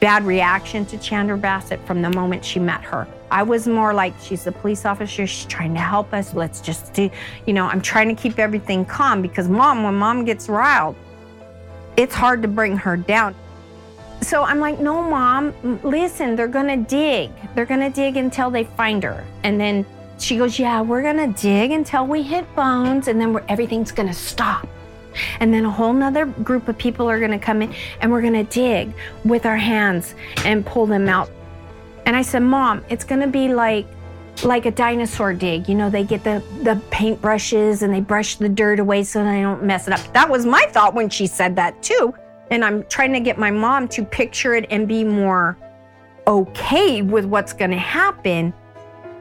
bad 0.00 0.24
reaction 0.24 0.84
to 0.86 0.98
Chandra 0.98 1.38
Bassett 1.38 1.84
from 1.86 2.02
the 2.02 2.10
moment 2.10 2.44
she 2.44 2.58
met 2.60 2.82
her. 2.82 3.08
I 3.30 3.42
was 3.42 3.66
more 3.66 3.92
like, 3.92 4.14
she's 4.20 4.46
a 4.46 4.52
police 4.52 4.84
officer. 4.84 5.26
She's 5.26 5.46
trying 5.46 5.74
to 5.74 5.80
help 5.80 6.12
us. 6.12 6.34
Let's 6.34 6.60
just 6.60 6.92
do, 6.94 7.10
you 7.46 7.52
know, 7.52 7.66
I'm 7.66 7.80
trying 7.80 8.14
to 8.14 8.20
keep 8.20 8.38
everything 8.38 8.84
calm 8.84 9.22
because 9.22 9.48
mom, 9.48 9.82
when 9.82 9.94
mom 9.94 10.24
gets 10.24 10.48
riled, 10.48 10.96
it's 11.96 12.14
hard 12.14 12.42
to 12.42 12.48
bring 12.48 12.76
her 12.76 12.96
down. 12.96 13.34
So 14.20 14.42
I'm 14.42 14.60
like, 14.60 14.80
no, 14.80 15.02
mom, 15.02 15.52
listen, 15.82 16.36
they're 16.36 16.48
going 16.48 16.68
to 16.68 16.88
dig. 16.88 17.30
They're 17.54 17.66
going 17.66 17.80
to 17.80 17.90
dig 17.90 18.16
until 18.16 18.50
they 18.50 18.64
find 18.64 19.02
her. 19.02 19.24
And 19.42 19.60
then 19.60 19.84
she 20.18 20.36
goes, 20.36 20.58
yeah, 20.58 20.80
we're 20.80 21.02
going 21.02 21.16
to 21.16 21.40
dig 21.40 21.72
until 21.72 22.06
we 22.06 22.22
hit 22.22 22.52
bones 22.54 23.08
and 23.08 23.20
then 23.20 23.38
everything's 23.48 23.92
going 23.92 24.08
to 24.08 24.14
stop. 24.14 24.66
And 25.40 25.52
then 25.52 25.64
a 25.64 25.70
whole 25.70 25.92
nother 25.92 26.26
group 26.26 26.68
of 26.68 26.78
people 26.78 27.08
are 27.08 27.18
going 27.18 27.30
to 27.30 27.38
come 27.38 27.62
in 27.62 27.74
and 28.00 28.10
we're 28.10 28.22
going 28.22 28.32
to 28.32 28.44
dig 28.44 28.92
with 29.24 29.46
our 29.46 29.56
hands 29.56 30.14
and 30.44 30.64
pull 30.64 30.86
them 30.86 31.08
out. 31.08 31.28
And 32.06 32.16
I 32.16 32.22
said, 32.22 32.40
Mom, 32.40 32.84
it's 32.88 33.04
to 33.20 33.26
be 33.26 33.52
like 33.52 33.86
like 34.42 34.66
a 34.66 34.70
dinosaur 34.70 35.32
dig. 35.32 35.68
You 35.68 35.74
know, 35.74 35.88
they 35.88 36.02
get 36.02 36.24
the, 36.24 36.42
the 36.62 36.80
paint 36.90 37.20
brushes 37.22 37.82
and 37.82 37.94
they 37.94 38.00
brush 38.00 38.36
the 38.36 38.48
dirt 38.48 38.80
away 38.80 39.04
so 39.04 39.24
they 39.24 39.40
don't 39.40 39.62
mess 39.62 39.86
it 39.86 39.94
up. 39.94 40.12
That 40.12 40.28
was 40.28 40.44
my 40.44 40.66
thought 40.70 40.94
when 40.94 41.08
she 41.08 41.26
said 41.26 41.54
that 41.56 41.82
too. 41.82 42.12
And 42.50 42.64
I'm 42.64 42.84
trying 42.84 43.12
to 43.12 43.20
get 43.20 43.38
my 43.38 43.50
mom 43.50 43.88
to 43.88 44.04
picture 44.04 44.54
it 44.54 44.66
and 44.70 44.88
be 44.88 45.04
more 45.04 45.56
okay 46.26 47.02
with 47.02 47.24
what's 47.24 47.52
to 47.70 47.78
happen. 47.78 48.52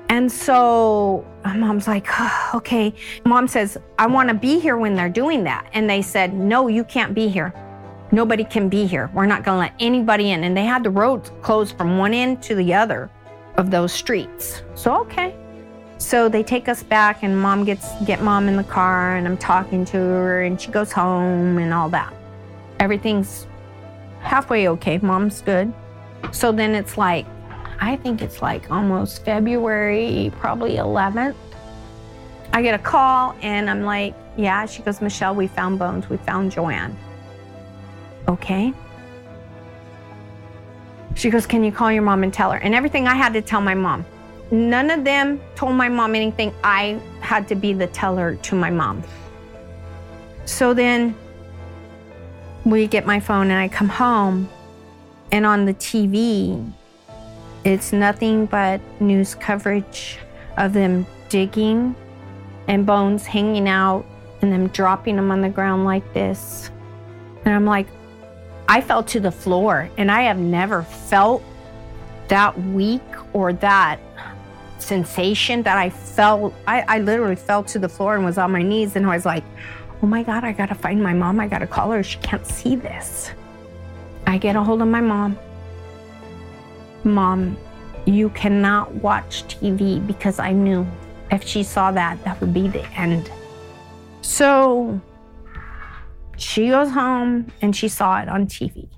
And 0.09 0.31
so 0.31 1.25
mom's 1.55 1.87
like, 1.87 2.07
oh, 2.09 2.51
okay. 2.55 2.93
Mom 3.25 3.47
says, 3.47 3.77
I 3.97 4.07
want 4.07 4.29
to 4.29 4.35
be 4.35 4.59
here 4.59 4.77
when 4.77 4.95
they're 4.95 5.09
doing 5.09 5.43
that. 5.45 5.69
And 5.73 5.89
they 5.89 6.01
said, 6.01 6.33
no, 6.33 6.67
you 6.67 6.83
can't 6.83 7.13
be 7.13 7.27
here. 7.27 7.53
Nobody 8.13 8.43
can 8.43 8.70
be 8.70 8.86
here. 8.86 9.10
We're 9.12 9.25
not 9.25 9.43
going 9.43 9.55
to 9.55 9.60
let 9.60 9.74
anybody 9.79 10.29
in. 10.29 10.43
And 10.43 10.55
they 10.55 10.65
had 10.65 10.84
the 10.84 10.91
roads 10.91 11.32
closed 11.41 11.75
from 11.75 11.98
one 11.98 12.13
end 12.13 12.43
to 12.43 12.53
the 12.53 12.72
other 12.72 13.10
of 13.58 13.72
those 13.72 13.91
streets. 13.91 14.62
So, 14.75 15.01
okay. 15.01 15.36
So 15.98 16.29
they 16.29 16.43
take 16.43 16.70
us 16.70 16.84
back 16.84 17.24
and 17.24 17.36
mom 17.36 17.63
gets 17.63 17.89
get 18.05 18.22
mom 18.22 18.48
in 18.48 18.55
the 18.55 18.63
car 18.63 19.15
and 19.15 19.25
I'm 19.25 19.36
talking 19.36 19.84
to 19.86 19.98
her 19.98 20.43
and 20.43 20.62
she 20.62 20.70
goes 20.70 20.91
home 20.91 21.58
and 21.58 21.74
all 21.74 21.89
that. 21.89 22.13
Everything's 22.79 23.48
halfway 24.22 24.67
okay. 24.67 25.00
Mom's 25.00 25.41
good. 25.41 25.74
So 26.32 26.51
then 26.51 26.75
it's 26.75 27.00
like 27.00 27.25
I 27.79 27.96
think 27.96 28.22
it's 28.22 28.43
like 28.43 28.70
almost 28.70 29.25
February, 29.25 30.32
probably 30.39 30.75
11th. 30.75 31.36
I 32.51 32.62
get 32.62 32.75
a 32.75 32.84
call 32.84 33.36
and 33.41 33.72
I'm 33.72 33.82
like, 33.82 34.13
yeah. 34.38 34.67
She 34.67 34.84
goes, 34.84 35.01
Michelle, 35.01 35.34
we 35.34 35.48
found 35.48 35.79
bones. 35.79 36.10
We 36.10 36.17
found 36.17 36.51
JoAnn. 36.51 36.96
Okay. 38.27 38.73
She 41.15 41.29
goes, 41.29 41.45
Can 41.45 41.63
you 41.63 41.71
call 41.71 41.91
your 41.91 42.03
mom 42.03 42.23
and 42.23 42.33
tell 42.33 42.51
her? 42.51 42.59
And 42.59 42.73
everything 42.73 43.07
I 43.07 43.15
had 43.15 43.33
to 43.33 43.41
tell 43.41 43.61
my 43.61 43.75
mom. 43.75 44.05
None 44.51 44.91
of 44.91 45.03
them 45.03 45.41
told 45.55 45.75
my 45.75 45.89
mom 45.89 46.15
anything. 46.15 46.53
I 46.63 46.99
had 47.21 47.47
to 47.47 47.55
be 47.55 47.73
the 47.73 47.87
teller 47.87 48.35
to 48.35 48.55
my 48.55 48.69
mom. 48.69 49.03
So 50.45 50.73
then 50.73 51.15
we 52.65 52.88
get 52.88 53.05
my 53.05 53.19
phone 53.19 53.51
and 53.51 53.59
I 53.59 53.67
come 53.67 53.89
home, 53.89 54.49
and 55.31 55.45
on 55.45 55.65
the 55.65 55.73
TV, 55.73 56.71
it's 57.63 57.93
nothing 57.93 58.45
but 58.45 58.81
news 59.01 59.36
coverage 59.36 60.19
of 60.57 60.73
them 60.73 61.05
digging 61.29 61.95
and 62.67 62.86
bones 62.86 63.25
hanging 63.25 63.67
out 63.67 64.05
and 64.41 64.51
them 64.51 64.67
dropping 64.67 65.15
them 65.15 65.31
on 65.31 65.41
the 65.41 65.49
ground 65.49 65.86
like 65.86 66.13
this. 66.13 66.69
And 67.45 67.53
I'm 67.53 67.65
like, 67.65 67.88
I 68.67 68.82
fell 68.82 69.04
to 69.04 69.19
the 69.19 69.32
floor 69.32 69.89
and 69.97 70.12
I 70.12 70.23
have 70.23 70.38
never 70.38 70.84
felt 70.84 71.43
that 72.30 72.58
weak 72.60 73.02
or 73.34 73.54
that 73.54 73.99
sensation 74.80 75.63
that 75.63 75.78
I 75.78 75.89
felt. 75.89 76.54
I, 76.67 76.82
I 76.88 76.99
literally 76.99 77.36
fell 77.36 77.63
to 77.65 77.80
the 77.80 77.89
floor 77.89 78.15
and 78.15 78.26
was 78.26 78.38
on 78.38 78.52
my 78.52 78.62
knees 78.62 78.95
and 78.95 79.06
I 79.06 79.15
was 79.15 79.26
like, 79.26 79.43
oh 80.02 80.08
my 80.08 80.23
God, 80.23 80.43
I 80.43 80.52
gotta 80.52 80.76
find 80.76 81.02
my 81.02 81.13
mom. 81.13 81.39
I 81.39 81.47
gotta 81.47 81.67
call 81.67 81.91
her. 81.91 82.04
She 82.04 82.17
can't 82.19 82.45
see 82.45 82.76
this. 82.76 83.32
I 84.26 84.38
get 84.38 84.56
a 84.56 84.63
hold 84.63 84.82
of 84.82 84.88
my 84.88 85.02
mom. 85.02 85.38
Mom, 87.04 87.58
you 88.06 88.30
cannot 88.30 88.93
watch 88.95 89.43
TV 89.47 90.06
because 90.06 90.39
I 90.39 90.52
knew 90.52 90.88
if 91.32 91.45
she 91.45 91.63
saw 91.63 91.91
that, 91.91 92.23
that 92.23 92.39
would 92.39 92.54
be 92.54 92.67
the 92.67 92.86
end. 92.93 93.30
So 94.21 95.02
she 96.43 96.69
goes 96.69 96.91
home 96.91 97.51
and 97.62 97.75
she 97.75 97.88
saw 97.88 98.21
it 98.21 98.29
on 98.29 98.47
TV. 98.47 98.89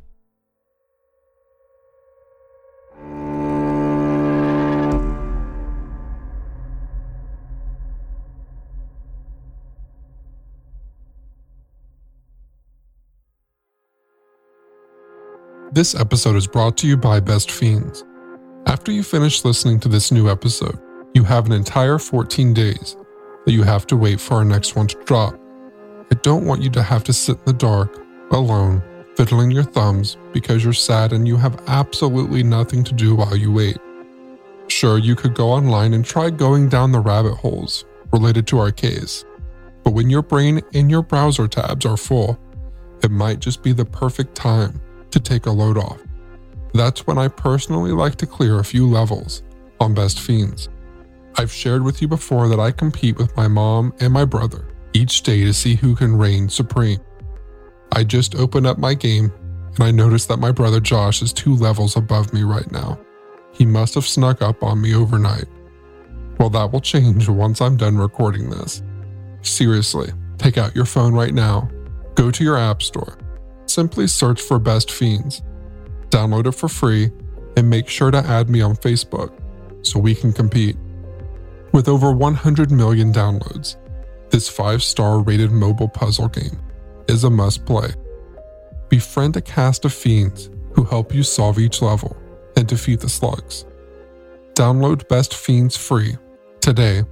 This 15.72 15.94
episode 15.94 16.38
is 16.38 16.48
brought 16.48 16.78
to 16.78 16.88
you 16.88 16.96
by 16.96 17.20
Best 17.20 17.52
Fiends. 17.52 18.06
After 18.66 18.94
you 18.94 19.04
finish 19.04 19.44
listening 19.44 19.80
to 19.82 19.90
this 19.90 20.10
new 20.10 20.30
episode, 20.30 20.80
you 21.14 21.24
have 21.26 21.46
an 21.48 21.52
entire 21.52 22.00
14 22.00 22.54
days 22.54 22.96
that 23.46 23.52
you 23.52 23.64
have 23.64 23.86
to 23.88 23.98
wait 23.98 24.22
for 24.22 24.36
our 24.36 24.46
next 24.46 24.76
one 24.78 24.88
to 24.88 25.04
drop. 25.04 25.45
I 26.12 26.16
don't 26.22 26.46
want 26.46 26.62
you 26.62 26.70
to 26.72 26.84
have 26.84 27.04
to 27.06 27.14
sit 27.14 27.38
in 27.38 27.46
the 27.46 27.54
dark, 27.54 27.98
alone, 28.32 28.84
fiddling 29.16 29.50
your 29.50 29.64
thumbs 29.64 30.18
because 30.34 30.64
you're 30.64 30.74
sad 30.74 31.14
and 31.14 31.28
you 31.28 31.36
have 31.38 31.62
absolutely 31.68 32.44
nothing 32.44 32.84
to 32.84 32.94
do 32.94 33.16
while 33.16 33.36
you 33.36 33.52
wait. 33.52 33.78
Sure, 34.68 34.98
you 34.98 35.16
could 35.16 35.34
go 35.34 35.50
online 35.50 35.94
and 35.94 36.06
try 36.06 36.30
going 36.30 36.70
down 36.70 36.92
the 36.92 37.00
rabbit 37.00 37.36
holes 37.36 37.86
related 38.12 38.46
to 38.48 38.60
our 38.60 38.72
case, 38.72 39.26
but 39.84 39.94
when 39.94 40.10
your 40.10 40.22
brain 40.22 40.62
and 40.74 40.92
your 40.92 41.02
browser 41.02 41.48
tabs 41.48 41.86
are 41.86 41.98
full, 41.98 42.40
it 43.04 43.12
might 43.12 43.40
just 43.40 43.64
be 43.64 43.72
the 43.72 43.86
perfect 43.86 44.36
time 44.36 44.82
to 45.12 45.20
take 45.20 45.46
a 45.46 45.52
load 45.52 45.78
off. 45.78 46.02
That's 46.74 47.08
when 47.08 47.18
I 47.18 47.30
personally 47.30 47.92
like 47.92 48.16
to 48.18 48.28
clear 48.28 48.60
a 48.60 48.66
few 48.66 48.88
levels 48.88 49.44
on 49.80 49.94
Best 49.94 50.20
Fiends. 50.20 50.70
I've 51.36 51.52
shared 51.52 51.84
with 51.84 52.02
you 52.02 52.08
before 52.08 52.48
that 52.48 52.60
I 52.60 52.72
compete 52.72 53.18
with 53.18 53.36
my 53.36 53.48
mom 53.48 53.94
and 54.00 54.14
my 54.14 54.26
brother 54.26 54.68
each 54.96 55.24
day 55.24 55.44
to 55.44 55.54
see 55.54 55.76
who 55.76 55.94
can 55.94 56.16
reign 56.16 56.48
supreme. 56.48 57.00
I 57.92 58.06
just 58.06 58.34
opened 58.36 58.66
up 58.66 58.78
my 58.78 58.94
game 58.94 59.32
and 59.76 59.84
I 59.84 59.92
noticed 59.92 60.30
that 60.30 60.40
my 60.40 60.52
brother 60.52 60.80
Josh 60.80 61.22
is 61.22 61.34
two 61.34 61.54
levels 61.56 61.98
above 61.98 62.34
me 62.34 62.44
right 62.44 62.72
now. 62.72 62.98
He 63.52 63.66
must 63.66 63.96
have 63.96 64.06
snuck 64.06 64.42
up 64.42 64.64
on 64.64 64.82
me 64.82 64.96
overnight. 64.96 65.46
Well, 66.40 66.50
that 66.52 66.72
will 66.72 66.80
change 66.80 67.28
once 67.28 67.60
I'm 67.62 67.76
done 67.76 67.98
recording 67.98 68.50
this. 68.50 68.82
Seriously, 69.42 70.12
take 70.38 70.58
out 70.58 70.76
your 70.76 70.86
phone 70.86 71.14
right 71.14 71.34
now, 71.34 71.70
go 72.16 72.32
to 72.32 72.44
your 72.44 72.58
App 72.58 72.82
Store, 72.82 73.18
simply 73.66 74.08
search 74.08 74.42
for 74.42 74.60
Best 74.60 74.92
Fiends, 74.92 75.42
download 76.10 76.48
it 76.48 76.54
for 76.54 76.70
free, 76.70 77.12
and 77.58 77.70
make 77.70 77.90
sure 77.90 78.12
to 78.12 78.18
add 78.18 78.50
me 78.50 78.62
on 78.62 78.76
Facebook 78.78 79.34
so 79.86 80.00
we 80.00 80.16
can 80.16 80.32
compete. 80.32 80.78
With 81.74 81.90
over 81.90 82.14
100 82.14 82.72
million 82.72 83.12
downloads, 83.12 83.76
this 84.30 84.50
5 84.50 84.84
star 84.84 85.22
rated 85.22 85.52
mobile 85.52 85.88
puzzle 85.88 86.28
game 86.28 86.60
is 87.08 87.24
a 87.24 87.30
must 87.30 87.66
play. 87.66 87.90
Befriend 88.90 89.36
a 89.38 89.42
cast 89.42 89.86
of 89.86 89.94
fiends 89.94 90.50
who 90.74 90.84
help 90.84 91.14
you 91.14 91.24
solve 91.24 91.60
each 91.60 91.82
level 91.82 92.16
and 92.56 92.68
defeat 92.68 93.00
the 93.00 93.10
slugs. 93.10 93.66
Download 94.54 95.08
Best 95.08 95.34
Fiends 95.34 95.76
free 95.76 96.18
today 96.62 97.04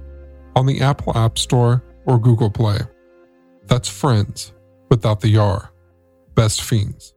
on 0.56 0.66
the 0.66 0.80
Apple 0.80 1.16
App 1.16 1.38
Store 1.38 1.82
or 2.06 2.18
Google 2.18 2.50
Play. 2.50 2.78
That's 3.66 3.88
friends 3.88 4.52
without 4.88 5.20
the 5.20 5.36
R. 5.36 5.70
Best 6.34 6.62
Fiends. 6.62 7.14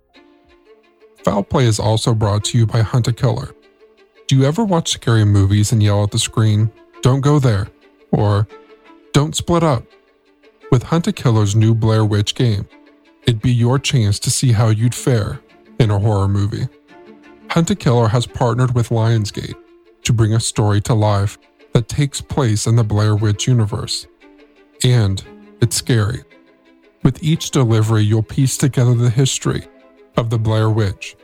Foul 1.23 1.43
Play 1.43 1.65
is 1.65 1.79
also 1.79 2.13
brought 2.13 2.43
to 2.45 2.57
you 2.57 2.65
by 2.65 2.81
Hunt 2.81 3.07
a 3.07 3.13
Killer. 3.13 3.53
Do 4.27 4.35
you 4.37 4.43
ever 4.43 4.63
watch 4.63 4.91
scary 4.91 5.25
movies 5.25 5.71
and 5.71 5.81
yell 5.81 6.03
at 6.03 6.11
the 6.11 6.19
screen, 6.19 6.71
Don't 7.01 7.21
go 7.21 7.39
there, 7.39 7.67
or 8.11 8.47
Don't 9.17 9.35
split 9.35 9.63
up? 9.63 9.83
With 10.71 10.83
Hunt 10.83 11.07
a 11.07 11.11
Killer's 11.11 11.55
new 11.55 11.73
Blair 11.73 12.05
Witch 12.05 12.35
game, 12.35 12.69
it'd 13.23 13.41
be 13.41 13.51
your 13.51 13.79
chance 13.79 14.19
to 14.19 14.29
see 14.29 14.51
how 14.51 14.69
you'd 14.69 14.93
fare 14.93 15.39
in 15.79 15.89
a 15.89 15.97
horror 15.97 16.27
movie. 16.27 16.67
Hunt 17.49 17.71
a 17.71 17.75
Killer 17.75 18.09
has 18.09 18.27
partnered 18.27 18.75
with 18.75 18.89
Lionsgate 18.89 19.55
to 20.03 20.13
bring 20.13 20.35
a 20.35 20.39
story 20.39 20.81
to 20.81 20.93
life 20.93 21.39
that 21.73 21.87
takes 21.87 22.21
place 22.21 22.67
in 22.67 22.75
the 22.75 22.83
Blair 22.83 23.15
Witch 23.15 23.47
universe. 23.47 24.05
And 24.83 25.23
it's 25.61 25.77
scary. 25.77 26.23
With 27.01 27.23
each 27.23 27.49
delivery, 27.49 28.03
you'll 28.03 28.21
piece 28.21 28.55
together 28.55 28.93
the 28.93 29.09
history 29.09 29.65
of 30.15 30.29
the 30.29 30.37
Blair 30.37 30.69
Witch 30.69 31.15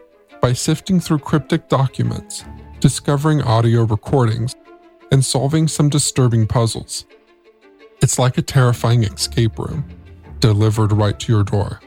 by 0.42 0.54
sifting 0.54 1.00
through 1.00 1.20
cryptic 1.20 1.70
documents, 1.70 2.44
discovering 2.80 3.44
audio 3.44 3.84
recordings, 3.84 4.56
and 5.12 5.24
solving 5.24 5.68
some 5.68 5.90
disturbing 5.90 6.48
puzzles. 6.48 7.06
It's 8.04 8.20
like 8.20 8.38
a 8.38 8.42
terrifying 8.42 9.06
escape 9.06 9.58
room, 9.58 9.86
delivered 10.42 10.92
right 10.92 11.18
to 11.22 11.32
your 11.32 11.46
door. 11.46 11.80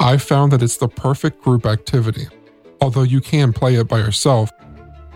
I 0.00 0.16
found 0.16 0.50
that 0.50 0.64
it's 0.64 0.78
the 0.78 0.88
perfect 0.88 1.40
group 1.42 1.64
activity. 1.64 2.26
Although 2.80 3.04
you 3.04 3.20
can 3.20 3.52
play 3.52 3.76
it 3.76 3.86
by 3.86 3.98
yourself, 3.98 4.50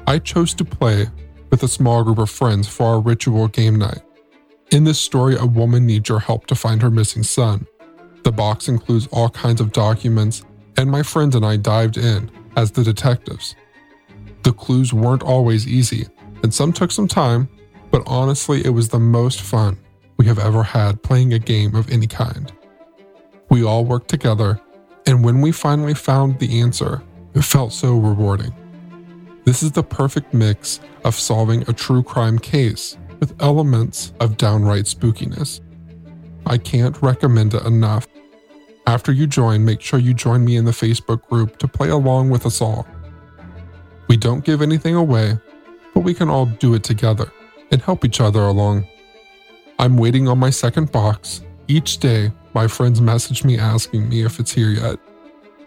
I 0.07 0.21
chose 0.21 0.55
to 0.55 0.65
play 0.65 1.09
with 1.51 1.65
a 1.65 1.69
small 1.69 2.05
group 2.05 2.19
of 2.19 2.31
friends 2.31 2.69
for 2.69 2.87
our 2.87 3.01
ritual 3.01 3.49
game 3.49 3.81
night. 3.81 4.03
In 4.71 4.85
this 4.85 5.01
story, 5.01 5.35
a 5.35 5.45
woman 5.45 5.87
needs 5.87 6.09
your 6.09 6.21
help 6.21 6.47
to 6.47 6.55
find 6.55 6.81
her 6.83 6.91
missing 6.91 7.25
son. 7.25 7.67
The 8.23 8.31
box 8.31 8.69
includes 8.69 9.09
all 9.09 9.29
kinds 9.29 9.61
of 9.61 9.73
documents, 9.73 10.45
and 10.77 10.89
my 10.89 11.03
friends 11.03 11.35
and 11.35 11.45
I 11.45 11.57
dived 11.57 11.97
in 11.97 12.31
as 12.57 12.71
the 12.71 12.85
detectives. 12.85 13.57
The 14.45 14.53
clues 14.53 14.93
weren't 14.93 15.25
always 15.25 15.67
easy, 15.67 16.07
and 16.45 16.55
some 16.55 16.73
took 16.73 16.93
some 16.93 17.09
time, 17.09 17.49
but 17.91 18.05
honestly, 18.07 18.65
it 18.65 18.71
was 18.71 18.89
the 18.89 19.01
most 19.01 19.41
fun 19.41 19.79
we 20.17 20.27
have 20.27 20.39
ever 20.39 20.63
had 20.63 21.03
playing 21.03 21.33
a 21.33 21.39
game 21.39 21.75
of 21.75 21.91
any 21.91 22.07
kind. 22.07 22.53
We 23.51 23.65
all 23.65 23.85
worked 23.85 24.09
together, 24.09 24.61
and 25.07 25.25
when 25.25 25.41
we 25.41 25.53
finally 25.53 25.95
found 25.95 26.39
the 26.39 26.61
answer, 26.61 27.03
it 27.35 27.43
felt 27.43 27.73
so 27.73 27.97
rewarding. 27.99 28.55
This 29.45 29.63
is 29.63 29.73
the 29.73 29.83
perfect 29.83 30.33
mix 30.33 30.81
of 31.05 31.15
solving 31.15 31.63
a 31.69 31.73
true 31.73 32.03
crime 32.03 32.39
case 32.39 32.97
with 33.19 33.41
elements 33.43 34.13
of 34.21 34.37
downright 34.37 34.85
spookiness. 34.85 35.61
I 36.47 36.59
can't 36.59 37.01
recommend 37.03 37.55
it 37.55 37.65
enough. 37.65 38.07
After 38.87 39.13
you 39.13 39.27
join, 39.27 39.65
make 39.65 39.81
sure 39.81 39.99
you 39.99 40.15
join 40.15 40.45
me 40.45 40.57
in 40.57 40.65
the 40.65 40.73
Facebook 40.73 41.27
group 41.29 41.59
to 41.59 41.69
play 41.69 41.89
along 41.89 42.31
with 42.31 42.47
us 42.47 42.61
all. 42.61 42.87
We 44.09 44.17
don't 44.17 44.45
give 44.45 44.61
anything 44.61 44.95
away, 44.95 45.39
but 45.95 46.01
we 46.01 46.15
can 46.15 46.29
all 46.29 46.47
do 46.47 46.75
it 46.75 46.83
together 46.83 47.33
and 47.71 47.81
help 47.81 48.05
each 48.05 48.21
other 48.21 48.41
along. 48.41 48.87
I'm 49.83 49.97
waiting 49.97 50.29
on 50.29 50.39
my 50.39 50.51
second 50.51 50.93
box. 50.93 51.41
Each 51.67 51.99
day, 51.99 52.31
my 52.55 52.69
friends 52.69 53.01
message 53.01 53.43
me 53.43 53.59
asking 53.59 54.09
me 54.09 54.23
if 54.23 54.39
it's 54.39 54.53
here 54.53 54.69
yet. 54.69 54.97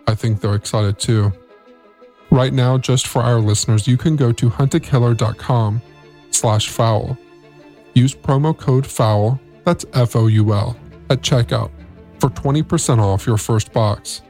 I 0.08 0.16
think 0.16 0.40
they're 0.40 0.56
excited 0.56 0.98
too. 1.00 1.34
Right 2.32 2.54
now, 2.54 2.78
just 2.78 3.08
for 3.08 3.22
our 3.22 3.42
listeners, 3.42 3.90
you 3.90 3.98
can 3.98 4.16
go 4.16 4.32
to 4.32 4.50
huntakiller.com 4.50 5.82
slash 6.32 6.70
foul. 6.70 7.18
Use 7.94 8.16
promo 8.16 8.58
code 8.58 8.88
FOUL, 8.88 9.38
that's 9.66 9.84
F-O-U-L, 9.92 10.78
at 11.10 11.20
checkout 11.20 11.72
for 12.22 12.30
20% 12.30 13.00
off 13.00 13.28
your 13.28 13.38
first 13.38 13.74
box. 13.74 14.22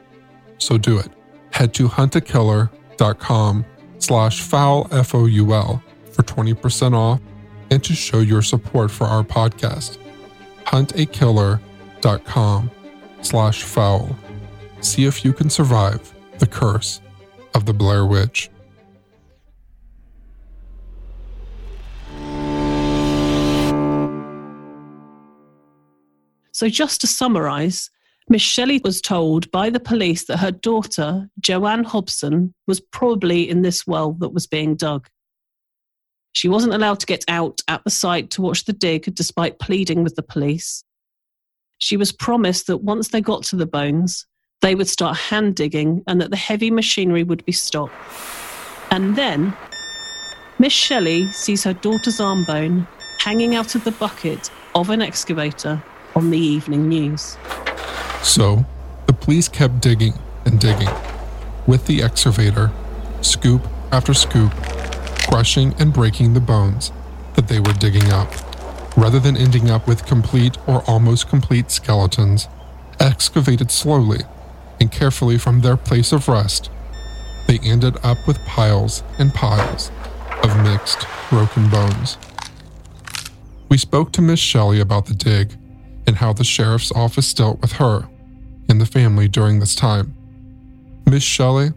So 0.58 0.78
do 0.78 0.98
it. 0.98 1.12
Head 1.52 1.72
to 1.74 1.86
huntakiller.com 1.86 3.64
slash 4.00 4.40
foul 4.40 4.88
F-O-U-L 4.90 5.80
for 6.10 6.22
20% 6.24 6.92
off 6.92 7.20
and 7.70 7.82
to 7.84 7.94
show 7.94 8.20
your 8.20 8.42
support 8.42 8.90
for 8.90 9.04
our 9.04 9.22
podcast. 9.22 9.98
Huntakiller.com 10.64 12.70
slash 13.22 13.62
foul. 13.62 14.16
See 14.80 15.04
if 15.04 15.24
you 15.24 15.32
can 15.32 15.50
survive 15.50 16.14
the 16.38 16.46
curse 16.46 17.00
of 17.54 17.66
the 17.66 17.72
Blair 17.72 18.06
Witch. 18.06 18.50
So, 26.52 26.70
just 26.70 27.02
to 27.02 27.06
summarize, 27.06 27.90
Miss 28.28 28.42
Shelley 28.42 28.80
was 28.82 29.00
told 29.00 29.50
by 29.50 29.70
the 29.70 29.78
police 29.78 30.24
that 30.24 30.38
her 30.38 30.50
daughter, 30.50 31.28
JoAnn 31.40 31.84
Hobson, 31.84 32.54
was 32.66 32.80
probably 32.80 33.48
in 33.48 33.62
this 33.62 33.86
well 33.86 34.12
that 34.14 34.30
was 34.30 34.46
being 34.46 34.74
dug. 34.74 35.08
She 36.36 36.50
wasn't 36.50 36.74
allowed 36.74 37.00
to 37.00 37.06
get 37.06 37.24
out 37.28 37.62
at 37.66 37.82
the 37.84 37.90
site 37.90 38.28
to 38.32 38.42
watch 38.42 38.66
the 38.66 38.74
dig 38.74 39.14
despite 39.14 39.58
pleading 39.58 40.04
with 40.04 40.16
the 40.16 40.22
police. 40.22 40.84
She 41.78 41.96
was 41.96 42.12
promised 42.12 42.66
that 42.66 42.82
once 42.82 43.08
they 43.08 43.22
got 43.22 43.42
to 43.44 43.56
the 43.56 43.64
bones, 43.64 44.26
they 44.60 44.74
would 44.74 44.86
start 44.86 45.16
hand 45.16 45.56
digging 45.56 46.02
and 46.06 46.20
that 46.20 46.28
the 46.28 46.36
heavy 46.36 46.70
machinery 46.70 47.22
would 47.22 47.42
be 47.46 47.52
stopped. 47.52 47.94
And 48.90 49.16
then, 49.16 49.56
Miss 50.58 50.74
Shelley 50.74 51.26
sees 51.28 51.64
her 51.64 51.72
daughter's 51.72 52.20
arm 52.20 52.44
bone 52.44 52.86
hanging 53.18 53.54
out 53.54 53.74
of 53.74 53.84
the 53.84 53.92
bucket 53.92 54.50
of 54.74 54.90
an 54.90 55.00
excavator 55.00 55.82
on 56.14 56.28
the 56.28 56.38
evening 56.38 56.86
news. 56.86 57.38
So, 58.22 58.66
the 59.06 59.14
police 59.14 59.48
kept 59.48 59.80
digging 59.80 60.12
and 60.44 60.60
digging. 60.60 60.90
With 61.66 61.86
the 61.86 62.02
excavator, 62.02 62.72
scoop 63.22 63.66
after 63.90 64.12
scoop, 64.12 64.52
crushing 65.36 65.74
and 65.78 65.92
breaking 65.92 66.32
the 66.32 66.40
bones 66.40 66.92
that 67.34 67.46
they 67.46 67.60
were 67.60 67.74
digging 67.74 68.10
up. 68.10 68.26
Rather 68.96 69.20
than 69.20 69.36
ending 69.36 69.68
up 69.68 69.86
with 69.86 70.06
complete 70.06 70.56
or 70.66 70.82
almost 70.86 71.28
complete 71.28 71.70
skeletons, 71.70 72.48
excavated 73.00 73.70
slowly 73.70 74.20
and 74.80 74.90
carefully 74.90 75.36
from 75.36 75.60
their 75.60 75.76
place 75.76 76.10
of 76.10 76.26
rest, 76.26 76.70
they 77.46 77.58
ended 77.58 77.98
up 78.02 78.16
with 78.26 78.38
piles 78.46 79.02
and 79.18 79.34
piles 79.34 79.90
of 80.42 80.56
mixed, 80.62 81.06
broken 81.28 81.68
bones. 81.68 82.16
We 83.68 83.76
spoke 83.76 84.12
to 84.12 84.22
Miss 84.22 84.40
Shelley 84.40 84.80
about 84.80 85.04
the 85.04 85.12
dig 85.12 85.52
and 86.06 86.16
how 86.16 86.32
the 86.32 86.44
sheriff's 86.44 86.92
office 86.92 87.34
dealt 87.34 87.60
with 87.60 87.72
her 87.72 88.08
and 88.70 88.80
the 88.80 88.86
family 88.86 89.28
during 89.28 89.58
this 89.58 89.74
time. 89.74 90.16
Miss 91.04 91.22
Shelley, 91.22 91.72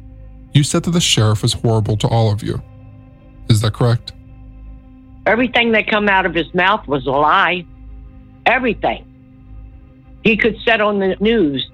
you 0.53 0.63
said 0.63 0.83
that 0.83 0.91
the 0.91 1.01
sheriff 1.01 1.41
was 1.41 1.51
horrible 1.51 1.97
to 1.97 2.07
all 2.07 2.31
of 2.31 2.41
you. 2.41 2.63
Is 3.49 3.61
that 3.61 3.73
correct? 3.73 4.13
Everything 5.25 5.71
that 5.73 5.87
come 5.87 6.07
out 6.07 6.25
of 6.25 6.33
his 6.33 6.53
mouth 6.53 6.87
was 6.87 7.05
a 7.05 7.11
lie. 7.11 7.65
Everything. 8.45 9.05
He 10.23 10.37
could 10.37 10.57
sit 10.65 10.81
on 10.81 10.99
the 10.99 11.15
news 11.19 11.69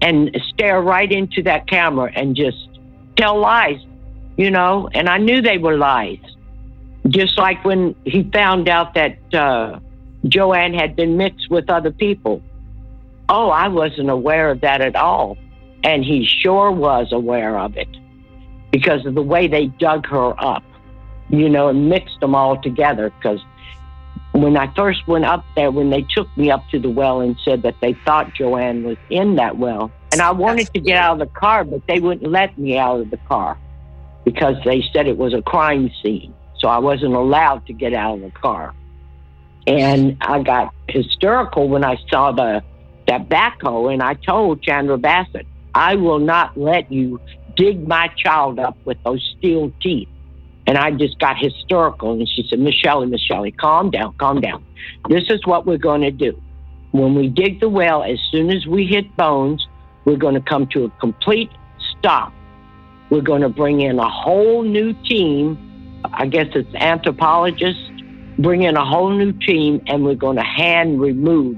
and 0.00 0.36
stare 0.48 0.80
right 0.80 1.10
into 1.10 1.42
that 1.42 1.68
camera 1.68 2.10
and 2.14 2.36
just 2.36 2.68
tell 3.16 3.38
lies, 3.38 3.80
you 4.36 4.50
know, 4.50 4.88
and 4.94 5.08
I 5.08 5.18
knew 5.18 5.42
they 5.42 5.58
were 5.58 5.76
lies. 5.76 6.20
Just 7.08 7.38
like 7.38 7.64
when 7.64 7.94
he 8.04 8.28
found 8.32 8.68
out 8.68 8.94
that 8.94 9.18
uh, 9.32 9.78
JoAnn 10.26 10.78
had 10.78 10.96
been 10.96 11.16
mixed 11.16 11.50
with 11.50 11.70
other 11.70 11.90
people. 11.90 12.42
Oh, 13.28 13.50
I 13.50 13.68
wasn't 13.68 14.10
aware 14.10 14.50
of 14.50 14.60
that 14.60 14.80
at 14.80 14.96
all. 14.96 15.36
And 15.84 16.04
he 16.04 16.26
sure 16.26 16.70
was 16.70 17.12
aware 17.12 17.58
of 17.58 17.76
it 17.76 17.88
because 18.70 19.06
of 19.06 19.14
the 19.14 19.22
way 19.22 19.48
they 19.48 19.66
dug 19.66 20.06
her 20.06 20.34
up, 20.42 20.62
you 21.28 21.48
know, 21.48 21.68
and 21.68 21.88
mixed 21.88 22.20
them 22.20 22.34
all 22.34 22.60
together. 22.60 23.10
Because 23.10 23.40
when 24.32 24.56
I 24.56 24.72
first 24.74 25.06
went 25.06 25.24
up 25.24 25.44
there, 25.56 25.70
when 25.70 25.90
they 25.90 26.02
took 26.02 26.28
me 26.36 26.50
up 26.50 26.62
to 26.70 26.78
the 26.78 26.90
well 26.90 27.20
and 27.20 27.36
said 27.44 27.62
that 27.62 27.76
they 27.80 27.94
thought 28.04 28.34
JoAnn 28.34 28.84
was 28.84 28.96
in 29.10 29.36
that 29.36 29.58
well, 29.58 29.90
and 30.12 30.22
I 30.22 30.30
wanted 30.30 30.72
to 30.74 30.80
get 30.80 30.96
out 30.96 31.14
of 31.14 31.18
the 31.18 31.34
car, 31.38 31.64
but 31.64 31.82
they 31.86 32.00
wouldn't 32.00 32.30
let 32.30 32.56
me 32.58 32.78
out 32.78 33.00
of 33.00 33.10
the 33.10 33.18
car 33.28 33.58
because 34.24 34.56
they 34.64 34.82
said 34.92 35.06
it 35.06 35.18
was 35.18 35.34
a 35.34 35.42
crime 35.42 35.90
scene. 36.02 36.34
So 36.58 36.68
I 36.68 36.78
wasn't 36.78 37.14
allowed 37.14 37.66
to 37.66 37.72
get 37.72 37.92
out 37.92 38.16
of 38.16 38.20
the 38.22 38.30
car. 38.30 38.74
And 39.66 40.16
I 40.22 40.42
got 40.42 40.74
hysterical 40.88 41.68
when 41.68 41.84
I 41.84 41.98
saw 42.10 42.32
the 42.32 42.62
that 43.06 43.28
backhoe, 43.28 43.92
and 43.92 44.02
I 44.02 44.14
told 44.14 44.62
Chandra 44.62 44.98
Bassett, 44.98 45.46
I 45.74 45.94
will 45.94 46.18
not 46.18 46.58
let 46.58 46.92
you 46.92 47.20
dig 47.56 47.88
my 47.88 48.08
child 48.08 48.58
up 48.58 48.76
with 48.84 49.02
those 49.02 49.34
steel 49.38 49.72
teeth. 49.80 50.08
And 50.68 50.76
I 50.76 50.90
just 50.90 51.18
got 51.18 51.38
hysterical. 51.38 52.12
And 52.12 52.28
she 52.28 52.46
said, 52.48 52.58
Miss 52.58 52.74
Shelley, 52.74 53.52
calm 53.52 53.90
down, 53.90 54.14
calm 54.18 54.40
down. 54.40 54.64
This 55.08 55.24
is 55.30 55.44
what 55.46 55.66
we're 55.66 55.78
going 55.78 56.02
to 56.02 56.10
do. 56.10 56.40
When 56.92 57.14
we 57.14 57.28
dig 57.28 57.60
the 57.60 57.68
well, 57.68 58.04
as 58.04 58.18
soon 58.30 58.50
as 58.50 58.66
we 58.66 58.86
hit 58.86 59.16
bones, 59.16 59.66
we're 60.04 60.16
going 60.18 60.34
to 60.34 60.40
come 60.42 60.66
to 60.68 60.84
a 60.84 60.90
complete 61.00 61.50
stop. 61.98 62.32
We're 63.10 63.22
going 63.22 63.42
to 63.42 63.48
bring 63.48 63.80
in 63.80 63.98
a 63.98 64.08
whole 64.08 64.62
new 64.62 64.92
team. 65.04 65.58
I 66.04 66.26
guess 66.26 66.48
it's 66.54 66.72
anthropologists. 66.74 67.82
Bring 68.38 68.62
in 68.62 68.76
a 68.76 68.84
whole 68.84 69.10
new 69.10 69.32
team, 69.32 69.82
and 69.86 70.04
we're 70.04 70.14
going 70.14 70.36
to 70.36 70.44
hand 70.44 71.00
remove 71.00 71.56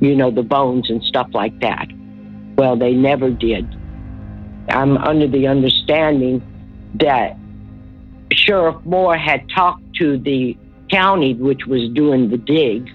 you 0.00 0.14
know, 0.14 0.30
the 0.30 0.42
bones 0.42 0.90
and 0.90 1.02
stuff 1.04 1.28
like 1.32 1.58
that. 1.60 1.86
Well, 2.56 2.76
they 2.76 2.92
never 2.92 3.30
did. 3.30 3.66
I'm 4.68 4.96
under 4.98 5.26
the 5.26 5.46
understanding 5.46 6.42
that 7.00 7.36
Sheriff 8.44 8.76
Moore 8.84 9.16
had 9.16 9.48
talked 9.50 9.82
to 9.96 10.18
the 10.18 10.56
county, 10.90 11.34
which 11.34 11.66
was 11.66 11.88
doing 11.90 12.30
the 12.30 12.36
dig, 12.36 12.90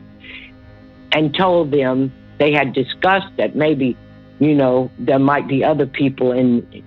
and 1.12 1.36
told 1.36 1.72
them 1.72 2.12
they 2.38 2.52
had 2.52 2.74
discussed 2.74 3.36
that 3.38 3.56
maybe, 3.56 3.98
you 4.40 4.54
know, 4.54 4.92
there 5.00 5.20
might 5.20 5.48
be 5.48 5.64
other 5.64 5.86
people 5.86 6.32
in, 6.32 6.84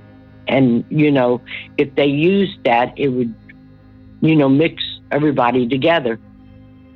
and, 0.46 0.85
you 0.88 1.11
know, 1.11 1.40
if 1.77 1.94
they 1.96 2.07
used 2.07 2.62
that, 2.64 2.92
it 2.96 3.09
would, 3.09 3.35
you 4.20 4.37
know, 4.37 4.48
mix 4.48 4.83
everybody 5.11 5.68
together 5.68 6.18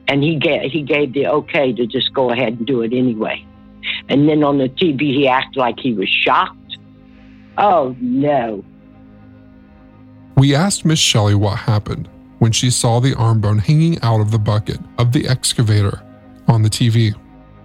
and 0.09 0.23
he 0.23 0.37
gave, 0.37 0.71
he 0.71 0.83
gave 0.83 1.13
the 1.13 1.27
okay 1.27 1.73
to 1.73 1.87
just 1.87 2.13
go 2.15 2.31
ahead 2.31 2.55
and 2.55 2.67
do 2.67 2.83
it 2.83 2.93
anyway. 2.93 3.45
And 4.09 4.29
then 4.29 4.43
on 4.43 4.59
the 4.59 4.69
TV, 4.69 5.01
he 5.01 5.29
acted 5.29 5.59
like 5.59 5.79
he 5.79 5.93
was 5.93 6.09
shocked. 6.09 6.79
Oh, 7.59 7.97
no. 8.01 8.65
We 10.37 10.55
asked 10.55 10.85
Miss 10.85 10.99
Shelley 10.99 11.35
what 11.35 11.57
happened, 11.57 12.11
when 12.41 12.53
she 12.53 12.71
saw 12.71 13.01
the 13.01 13.15
arm 13.15 13.41
bone 13.41 13.57
hanging 13.57 13.99
out 14.03 14.21
of 14.21 14.31
the 14.31 14.39
bucket 14.39 14.79
of 14.99 15.13
the 15.13 15.27
excavator 15.27 16.03
on 16.47 16.61
the 16.61 16.69
TV. 16.69 17.15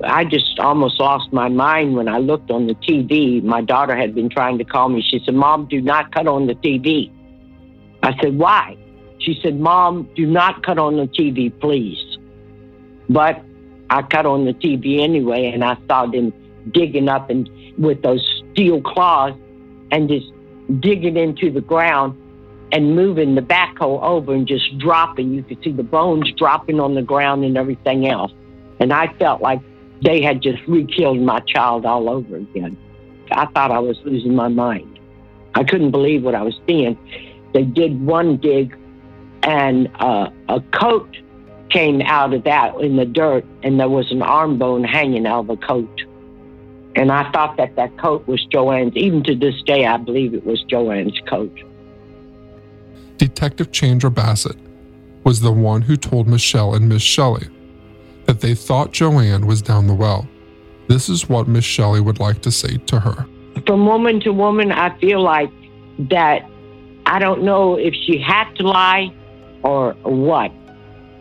I 0.06 0.24
just 0.24 0.58
almost 0.58 0.98
lost 0.98 1.34
my 1.34 1.50
mind 1.50 1.98
when 1.98 2.08
I 2.08 2.18
looked 2.20 2.50
on 2.50 2.68
the 2.68 2.76
TV. 2.76 3.44
My 3.44 3.62
daughter 3.62 3.94
had 3.94 4.16
been 4.16 4.30
trying 4.30 4.58
to 4.58 4.64
call 4.64 4.88
me. 4.88 5.02
She 5.02 5.22
said, 5.26 5.36
Mom, 5.36 5.68
do 5.68 5.82
not 5.82 6.14
cut 6.14 6.28
on 6.28 6.48
the 6.48 6.56
TV. 6.56 7.12
I 8.04 8.18
said, 8.22 8.38
Why? 8.38 8.78
She 9.20 9.38
said, 9.44 9.60
Mom, 9.60 10.10
do 10.16 10.26
not 10.26 10.66
cut 10.66 10.80
on 10.80 10.96
the 10.96 11.08
TV, 11.08 11.52
please. 11.60 12.18
But 13.10 13.44
I 13.90 14.02
cut 14.02 14.26
on 14.26 14.46
the 14.46 14.54
TV 14.54 15.02
anyway, 15.02 15.52
and 15.54 15.64
I 15.64 15.78
saw 15.88 16.06
them 16.06 16.34
digging 16.72 17.10
up 17.10 17.30
and 17.30 17.50
with 17.78 18.02
those 18.02 18.44
steel 18.54 18.82
claws 18.82 19.34
and 19.92 20.08
just 20.08 20.32
digging 20.80 21.18
into 21.18 21.52
the 21.52 21.62
ground 21.62 22.18
and 22.72 22.96
moving 22.96 23.36
the 23.36 23.42
backhoe 23.42 24.02
over 24.02 24.34
and 24.34 24.48
just 24.48 24.78
dropping. 24.78 25.34
You 25.34 25.44
could 25.44 25.62
see 25.64 25.72
the 25.72 25.84
bones 25.84 26.32
dropping 26.38 26.80
on 26.80 26.96
the 26.96 27.02
ground 27.02 27.44
and 27.44 27.58
everything 27.58 28.08
else. 28.08 28.32
And 28.80 28.94
I 28.94 29.14
felt 29.20 29.42
like 29.42 29.62
they 30.02 30.22
had 30.22 30.42
just 30.42 30.66
re-killed 30.68 31.20
my 31.20 31.40
child 31.42 31.86
all 31.86 32.10
over 32.10 32.38
again. 32.38 32.78
I 33.32 33.46
thought 33.48 33.72
I 33.72 33.80
was 33.80 33.98
losing 34.04 34.36
my 34.36 34.48
mind. 34.48 35.00
I 35.54 35.64
couldn't 35.64 35.92
believe 35.92 36.24
what 36.24 36.36
I 36.36 36.42
was 36.42 36.60
seeing. 36.68 36.98
They 37.54 37.64
did 37.64 38.02
one 38.06 38.38
dig, 38.38 38.76
and 39.44 39.90
uh, 40.00 40.30
a 40.48 40.62
coat 40.80 41.18
came 41.70 42.02
out 42.02 42.34
of 42.34 42.44
that 42.46 42.76
in 42.82 42.96
the 42.96 43.06
dirt, 43.06 43.46
and 43.64 43.80
there 43.80 43.90
was 43.90 44.12
an 44.12 44.22
arm 44.22 44.58
bone 44.58 44.84
hanging 44.84 45.26
out 45.26 45.42
of 45.42 45.48
the 45.48 45.58
coat. 45.58 46.02
And 46.96 47.12
I 47.12 47.30
thought 47.32 47.58
that 47.58 47.76
that 47.76 47.98
coat 47.98 48.28
was 48.28 48.46
JoAnn's. 48.48 48.96
Even 48.96 49.24
to 49.24 49.36
this 49.36 49.62
day, 49.62 49.86
I 49.86 49.98
believe 49.98 50.34
it 50.34 50.46
was 50.46 50.64
JoAnn's 50.66 51.20
coat. 51.30 51.58
Detective 53.22 53.72
Chandra 53.72 54.10
Bassett 54.10 54.58
was 55.24 55.42
the 55.42 55.52
one 55.52 55.84
who 55.84 55.96
told 55.96 56.28
Michelle 56.28 56.74
and 56.74 56.90
Miss 56.90 57.04
Shelley 57.04 57.48
that 58.26 58.42
they 58.42 58.56
thought 58.56 58.94
JoAnn 58.94 59.46
was 59.46 59.62
down 59.62 59.86
the 59.86 59.94
well. 59.94 60.28
This 60.88 61.08
is 61.08 61.30
what 61.30 61.48
Miss 61.48 61.64
Shelley 61.64 62.02
would 62.02 62.20
like 62.20 62.42
to 62.42 62.52
say 62.52 62.78
to 62.78 63.00
her. 63.00 63.28
From 63.68 63.86
woman 63.86 64.22
to 64.22 64.34
woman, 64.34 64.72
I 64.72 64.98
feel 64.98 65.22
like 65.22 65.52
that 66.10 66.50
I 67.06 67.20
don't 67.20 67.44
know 67.44 67.76
if 67.76 67.94
she 67.94 68.18
had 68.18 68.52
to 68.56 68.68
lie 68.68 69.14
or 69.62 69.94
what, 70.02 70.52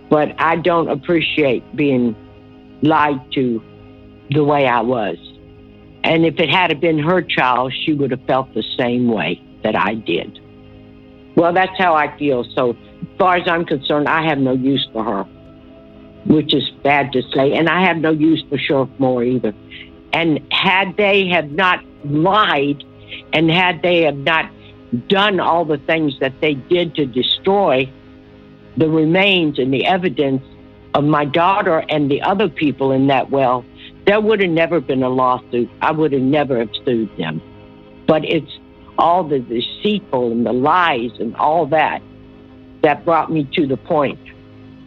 but 0.09 0.35
I 0.41 0.57
don't 0.57 0.89
appreciate 0.89 1.77
being 1.77 2.17
lied 2.81 3.21
to 3.33 3.63
the 4.31 4.43
way 4.43 4.67
I 4.67 4.81
was. 4.81 5.19
And 6.03 6.25
if 6.25 6.41
it 6.41 6.49
had 6.49 6.81
been 6.81 6.99
her 6.99 7.21
child, 7.21 7.75
she 7.85 7.93
would 7.93 8.11
have 8.11 8.25
felt 8.27 8.55
the 8.55 8.65
same 8.79 9.09
way 9.09 9.39
that 9.63 9.77
I 9.77 9.97
did. 9.97 10.41
Well, 11.41 11.55
that's 11.55 11.73
how 11.79 11.95
I 11.95 12.15
feel. 12.19 12.45
So, 12.55 12.73
as 12.73 13.19
far 13.19 13.37
as 13.37 13.49
I'm 13.49 13.65
concerned, 13.65 14.11
I 14.11 14.27
have 14.29 14.37
no 14.37 14.53
use 14.53 14.87
for 14.93 15.03
her, 15.03 15.23
which 16.27 16.53
is 16.53 16.69
bad 16.83 17.13
to 17.13 17.23
say. 17.35 17.55
And 17.55 17.67
I 17.67 17.81
have 17.87 17.97
no 17.97 18.11
use 18.11 18.45
for 18.51 18.59
Sheriff 18.59 18.91
Moore 18.99 19.25
either. 19.25 19.55
And 20.13 20.41
had 20.53 20.99
they 20.99 21.29
have 21.29 21.51
not 21.51 21.83
lied 22.05 22.85
and 23.33 23.51
had 23.51 23.81
they 23.81 24.03
have 24.03 24.19
not 24.19 24.51
done 25.09 25.41
all 25.41 25.65
the 25.65 25.79
things 25.79 26.13
that 26.21 26.39
they 26.43 26.53
did 26.53 26.95
to 26.97 27.07
destroy 27.07 27.91
the 28.77 28.91
remains 28.91 29.59
and 29.59 29.73
the 29.73 29.87
evidence 29.87 30.43
of 30.93 31.05
my 31.05 31.25
daughter 31.25 31.83
and 31.89 32.11
the 32.11 32.21
other 32.21 32.51
people 32.51 32.93
in 32.93 33.07
that 33.07 33.31
well, 33.31 33.65
there 34.05 34.21
would 34.21 34.43
have 34.43 34.51
never 34.51 34.79
been 34.79 35.03
a 35.03 35.09
lawsuit. 35.09 35.71
I 35.81 35.91
would 35.91 36.13
have 36.13 36.21
never 36.21 36.59
have 36.59 36.71
sued 36.85 37.09
them. 37.17 37.41
But 38.07 38.27
it's 38.27 38.60
all 39.01 39.25
the 39.25 39.39
deceitful 39.41 40.31
and 40.31 40.47
the 40.47 40.53
lies 40.53 41.11
and 41.19 41.35
all 41.37 41.67
that 41.67 42.03
that 42.83 43.05
brought 43.05 43.33
me 43.33 43.49
to 43.55 43.67
the 43.67 43.77
point 43.77 44.19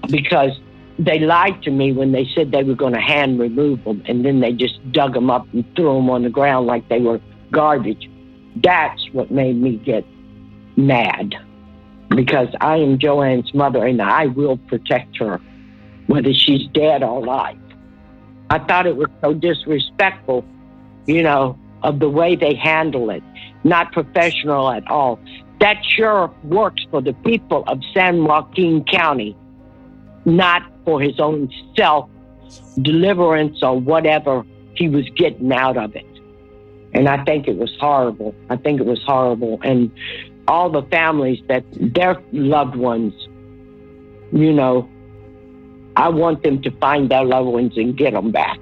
because 0.10 0.52
they 1.00 1.20
lied 1.20 1.62
to 1.64 1.72
me 1.72 1.92
when 1.92 2.12
they 2.12 2.26
said 2.36 2.52
they 2.52 2.64
were 2.64 2.76
going 2.76 2.94
to 2.94 3.02
hand 3.02 3.40
remove 3.40 3.84
them 3.84 4.02
and 4.06 4.24
then 4.24 4.40
they 4.40 4.54
just 4.54 4.76
dug 4.92 5.14
them 5.14 5.30
up 5.30 5.48
and 5.54 5.66
threw 5.76 5.96
them 5.96 6.10
on 6.10 6.24
the 6.24 6.30
ground 6.30 6.68
like 6.68 6.88
they 6.90 7.00
were 7.00 7.20
garbage. 7.52 8.10
That's 8.58 9.02
what 9.12 9.32
made 9.32 9.56
me 9.56 9.78
get 9.78 10.06
mad 10.76 11.34
because 12.10 12.50
I 12.62 12.78
am 12.78 13.00
JoAnn's 13.00 13.54
mother 13.54 13.86
and 13.86 14.02
I 14.02 14.28
will 14.28 14.58
protect 14.58 15.18
her 15.18 15.42
whether 16.08 16.34
she's 16.34 16.68
dead 16.74 17.02
or 17.02 17.18
alive. 17.18 17.58
I 18.50 18.60
thought 18.60 18.86
it 18.86 18.96
was 18.96 19.10
so 19.22 19.34
disrespectful, 19.34 20.46
you 21.08 21.24
know, 21.24 21.58
of 21.82 22.00
the 22.00 22.10
way 22.10 22.36
they 22.36 22.54
handle 22.54 23.10
it, 23.10 23.24
not 23.64 23.92
professional 23.92 24.72
at 24.72 24.90
all. 24.90 25.20
That 25.60 25.78
sheriff 25.86 26.32
works 26.44 26.86
for 26.92 27.02
the 27.02 27.14
people 27.14 27.64
of 27.68 27.80
San 27.94 28.24
Joaquin 28.26 28.84
County, 28.86 29.36
not 30.26 30.64
for 30.86 31.02
his 31.02 31.20
own 31.20 31.50
self 31.76 32.10
deliverance 32.82 33.64
or 33.64 33.80
whatever 33.80 34.46
he 34.76 34.90
was 34.90 35.08
getting 35.16 35.52
out 35.52 35.78
of 35.78 35.96
it. 35.96 36.06
And 36.94 37.08
I 37.08 37.24
think 37.24 37.48
it 37.48 37.58
was 37.58 37.76
horrible. 37.80 38.36
I 38.50 38.56
think 38.58 38.80
it 38.80 38.86
was 38.86 39.02
horrible. 39.04 39.60
And 39.64 39.92
all 40.48 40.70
the 40.70 40.84
families 40.84 41.40
that 41.48 41.64
their 41.72 42.22
loved 42.32 42.76
ones, 42.76 43.14
you 44.32 44.54
know, 44.54 44.90
I 45.96 46.10
want 46.10 46.44
them 46.44 46.62
to 46.64 46.72
find 46.72 47.10
their 47.10 47.24
loved 47.24 47.50
ones 47.50 47.78
and 47.78 47.96
get 47.96 48.14
them 48.14 48.32
back. 48.32 48.60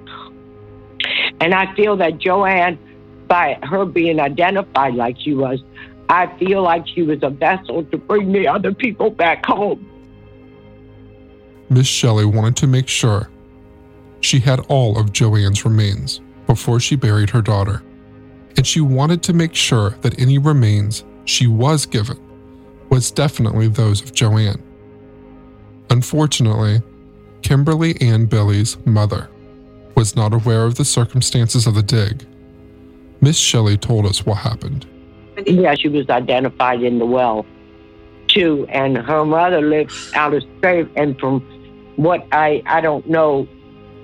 And 1.40 1.54
I 1.54 1.74
feel 1.74 1.96
that 1.96 2.18
JoAnn, 2.18 2.78
by 3.32 3.58
her 3.62 3.86
being 3.86 4.20
identified 4.20 4.94
like 4.94 5.18
she 5.18 5.32
was, 5.32 5.58
I 6.10 6.26
feel 6.36 6.60
like 6.60 6.86
she 6.86 7.00
was 7.00 7.20
a 7.22 7.30
vessel 7.30 7.82
to 7.84 7.96
bring 7.96 8.30
the 8.30 8.46
other 8.46 8.74
people 8.74 9.08
back 9.08 9.46
home. 9.46 9.88
Miss 11.70 11.86
Shelley 11.86 12.26
wanted 12.26 12.56
to 12.56 12.66
make 12.66 12.88
sure 12.88 13.30
she 14.20 14.38
had 14.38 14.60
all 14.68 14.98
of 14.98 15.14
JoAnn's 15.14 15.64
remains 15.64 16.20
before 16.46 16.78
she 16.78 16.94
buried 16.94 17.30
her 17.30 17.40
daughter, 17.40 17.82
and 18.58 18.66
she 18.66 18.82
wanted 18.82 19.22
to 19.22 19.32
make 19.32 19.54
sure 19.54 19.96
that 20.02 20.20
any 20.20 20.36
remains 20.36 21.02
she 21.24 21.46
was 21.46 21.86
given 21.86 22.20
was 22.90 23.10
definitely 23.10 23.68
those 23.68 24.02
of 24.02 24.12
JoAnn. 24.12 24.60
Unfortunately, 25.88 26.82
Kimberly 27.40 27.98
Ann 28.02 28.26
Billy's 28.26 28.76
mother 28.84 29.30
was 29.96 30.16
not 30.16 30.34
aware 30.34 30.64
of 30.64 30.74
the 30.74 30.84
circumstances 30.84 31.66
of 31.66 31.74
the 31.74 31.82
dig. 31.82 32.26
Miss 33.22 33.38
Shelley 33.38 33.76
told 33.76 34.04
us 34.04 34.26
what 34.26 34.38
happened. 34.38 34.84
Yeah, 35.46 35.74
she 35.76 35.88
was 35.88 36.10
identified 36.10 36.82
in 36.82 36.98
the 36.98 37.06
well 37.06 37.46
too, 38.26 38.66
and 38.68 38.98
her 38.98 39.24
mother 39.24 39.62
lived 39.62 39.92
out 40.14 40.34
of 40.34 40.42
state. 40.58 40.88
And 40.96 41.18
from 41.18 41.40
what 41.96 42.26
I 42.32 42.62
I 42.66 42.80
don't 42.80 43.08
know, 43.08 43.48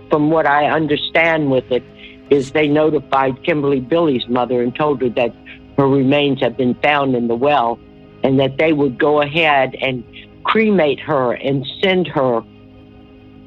from 0.09 0.31
what 0.31 0.47
I 0.47 0.67
understand 0.67 1.51
with 1.51 1.71
it, 1.73 1.83
is 2.31 2.53
they 2.53 2.69
notified 2.69 3.43
Kimberly 3.43 3.81
Billy's 3.81 4.27
mother 4.29 4.63
and 4.63 4.75
told 4.75 5.03
her 5.03 5.09
that 5.11 5.35
her 5.77 5.89
remains 5.89 6.41
had 6.41 6.57
been 6.57 6.75
found 6.77 7.17
in 7.17 7.27
the 7.27 7.35
well, 7.35 7.79
and 8.23 8.39
that 8.39 8.57
they 8.57 8.73
would 8.73 8.99
go 8.99 9.21
ahead 9.21 9.75
and 9.81 10.05
cremate 10.45 11.01
her 11.01 11.33
and 11.33 11.67
send 11.83 12.07
her 12.07 12.43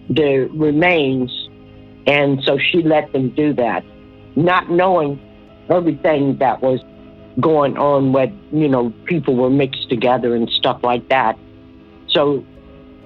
the 0.10 0.50
remains. 0.54 1.32
And 2.08 2.44
so 2.44 2.58
she 2.58 2.82
let 2.82 3.14
them 3.14 3.30
do 3.30 3.54
that, 3.54 3.86
not 4.36 4.70
knowing 4.70 5.20
everything 5.72 6.38
that 6.38 6.62
was 6.62 6.80
going 7.40 7.78
on 7.78 8.12
where, 8.12 8.32
you 8.52 8.68
know, 8.68 8.92
people 9.06 9.36
were 9.36 9.50
mixed 9.50 9.90
together 9.90 10.36
and 10.36 10.50
stuff 10.50 10.84
like 10.84 11.08
that. 11.10 11.38
So 12.10 12.46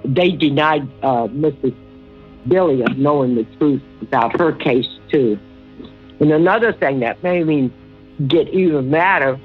they 0.04 0.32
denied 0.32 0.84
uh, 1.04 1.28
Mrs. 1.28 1.76
Billy 2.48 2.82
of 2.82 2.98
knowing 2.98 3.36
the 3.36 3.44
truth 3.58 3.82
about 4.02 4.40
her 4.40 4.52
case, 4.52 4.88
too. 5.10 5.40
And 6.20 6.32
another 6.32 6.74
thing 6.74 7.00
that 7.02 7.22
made 7.24 7.46
me 7.46 7.72
get 8.28 8.48
even 8.50 8.90
madder 8.90 9.40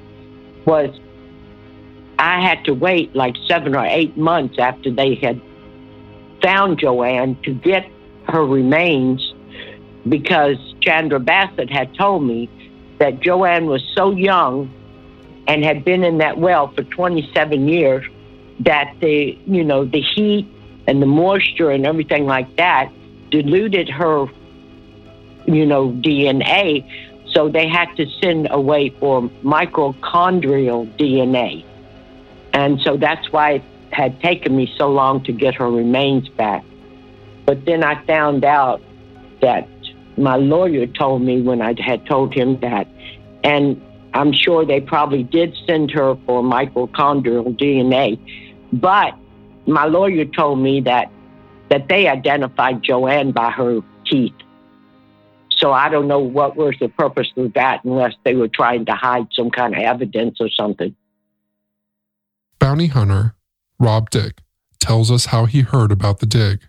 was 0.65 0.89
I 2.17 2.39
had 2.39 2.63
to 2.65 2.73
wait 2.73 3.15
like 3.15 3.35
seven 3.47 3.75
or 3.75 3.85
eight 3.85 4.15
months 4.15 4.57
after 4.59 4.91
they 4.91 5.15
had 5.15 5.41
found 6.41 6.79
JoAnn 6.79 7.41
to 7.43 7.53
get 7.53 7.85
her 8.27 8.45
remains 8.45 9.33
because 10.07 10.57
Chandra 10.79 11.19
Bassett 11.19 11.69
had 11.69 11.93
told 11.95 12.23
me 12.23 12.49
that 13.01 13.19
JoAnn 13.19 13.65
was 13.65 13.83
so 13.95 14.11
young 14.11 14.71
and 15.47 15.63
had 15.63 15.83
been 15.83 16.03
in 16.03 16.19
that 16.19 16.37
well 16.37 16.67
for 16.67 16.83
27 16.83 17.67
years 17.67 18.05
that 18.59 18.93
the 18.99 19.37
you 19.47 19.63
know 19.63 19.85
the 19.85 20.01
heat 20.01 20.47
and 20.85 21.01
the 21.01 21.07
moisture 21.07 21.71
and 21.71 21.85
everything 21.85 22.25
like 22.25 22.55
that 22.57 22.91
diluted 23.31 23.89
her 23.89 24.27
you 25.45 25.65
know 25.65 25.89
DNA 25.89 26.85
so 27.33 27.49
they 27.49 27.67
had 27.67 27.87
to 27.95 28.05
send 28.21 28.47
away 28.51 28.89
for 28.89 29.23
mitochondrial 29.43 30.85
DNA 30.97 31.65
and 32.53 32.79
so 32.81 32.97
that's 32.97 33.31
why 33.31 33.53
it 33.53 33.63
had 33.91 34.19
taken 34.21 34.55
me 34.55 34.71
so 34.77 34.89
long 34.91 35.23
to 35.23 35.31
get 35.31 35.55
her 35.55 35.69
remains 35.69 36.27
back. 36.29 36.63
But 37.45 37.65
then 37.65 37.83
I 37.83 38.03
found 38.05 38.45
out 38.45 38.81
that 39.41 39.67
my 40.21 40.35
lawyer 40.35 40.87
told 40.87 41.21
me 41.21 41.41
when 41.41 41.61
I 41.61 41.75
had 41.79 42.05
told 42.05 42.33
him 42.33 42.59
that 42.61 42.87
and 43.43 43.81
I'm 44.13 44.33
sure 44.33 44.65
they 44.65 44.81
probably 44.81 45.23
did 45.23 45.55
send 45.65 45.91
her 45.91 46.15
for 46.25 46.43
mitochondrial 46.43 47.57
DNA, 47.57 48.19
but 48.73 49.13
my 49.65 49.85
lawyer 49.85 50.25
told 50.25 50.59
me 50.59 50.81
that 50.81 51.11
that 51.69 51.87
they 51.87 52.07
identified 52.07 52.81
JoAnn 52.83 53.33
by 53.33 53.49
her 53.49 53.79
teeth. 54.05 54.33
So 55.51 55.71
I 55.71 55.87
don't 55.87 56.07
know 56.07 56.19
what 56.19 56.57
was 56.57 56.75
the 56.81 56.89
purpose 56.89 57.31
of 57.37 57.53
that 57.53 57.85
unless 57.85 58.13
they 58.25 58.35
were 58.35 58.49
trying 58.49 58.85
to 58.87 58.93
hide 58.93 59.27
some 59.31 59.49
kind 59.49 59.73
of 59.73 59.79
evidence 59.79 60.37
or 60.41 60.49
something. 60.49 60.93
Bounty 62.59 62.87
hunter 62.87 63.35
Rob 63.79 64.09
Dick 64.09 64.41
tells 64.79 65.09
us 65.09 65.27
how 65.27 65.45
he 65.45 65.61
heard 65.61 65.91
about 65.91 66.19
the 66.19 66.25
dig. 66.25 66.61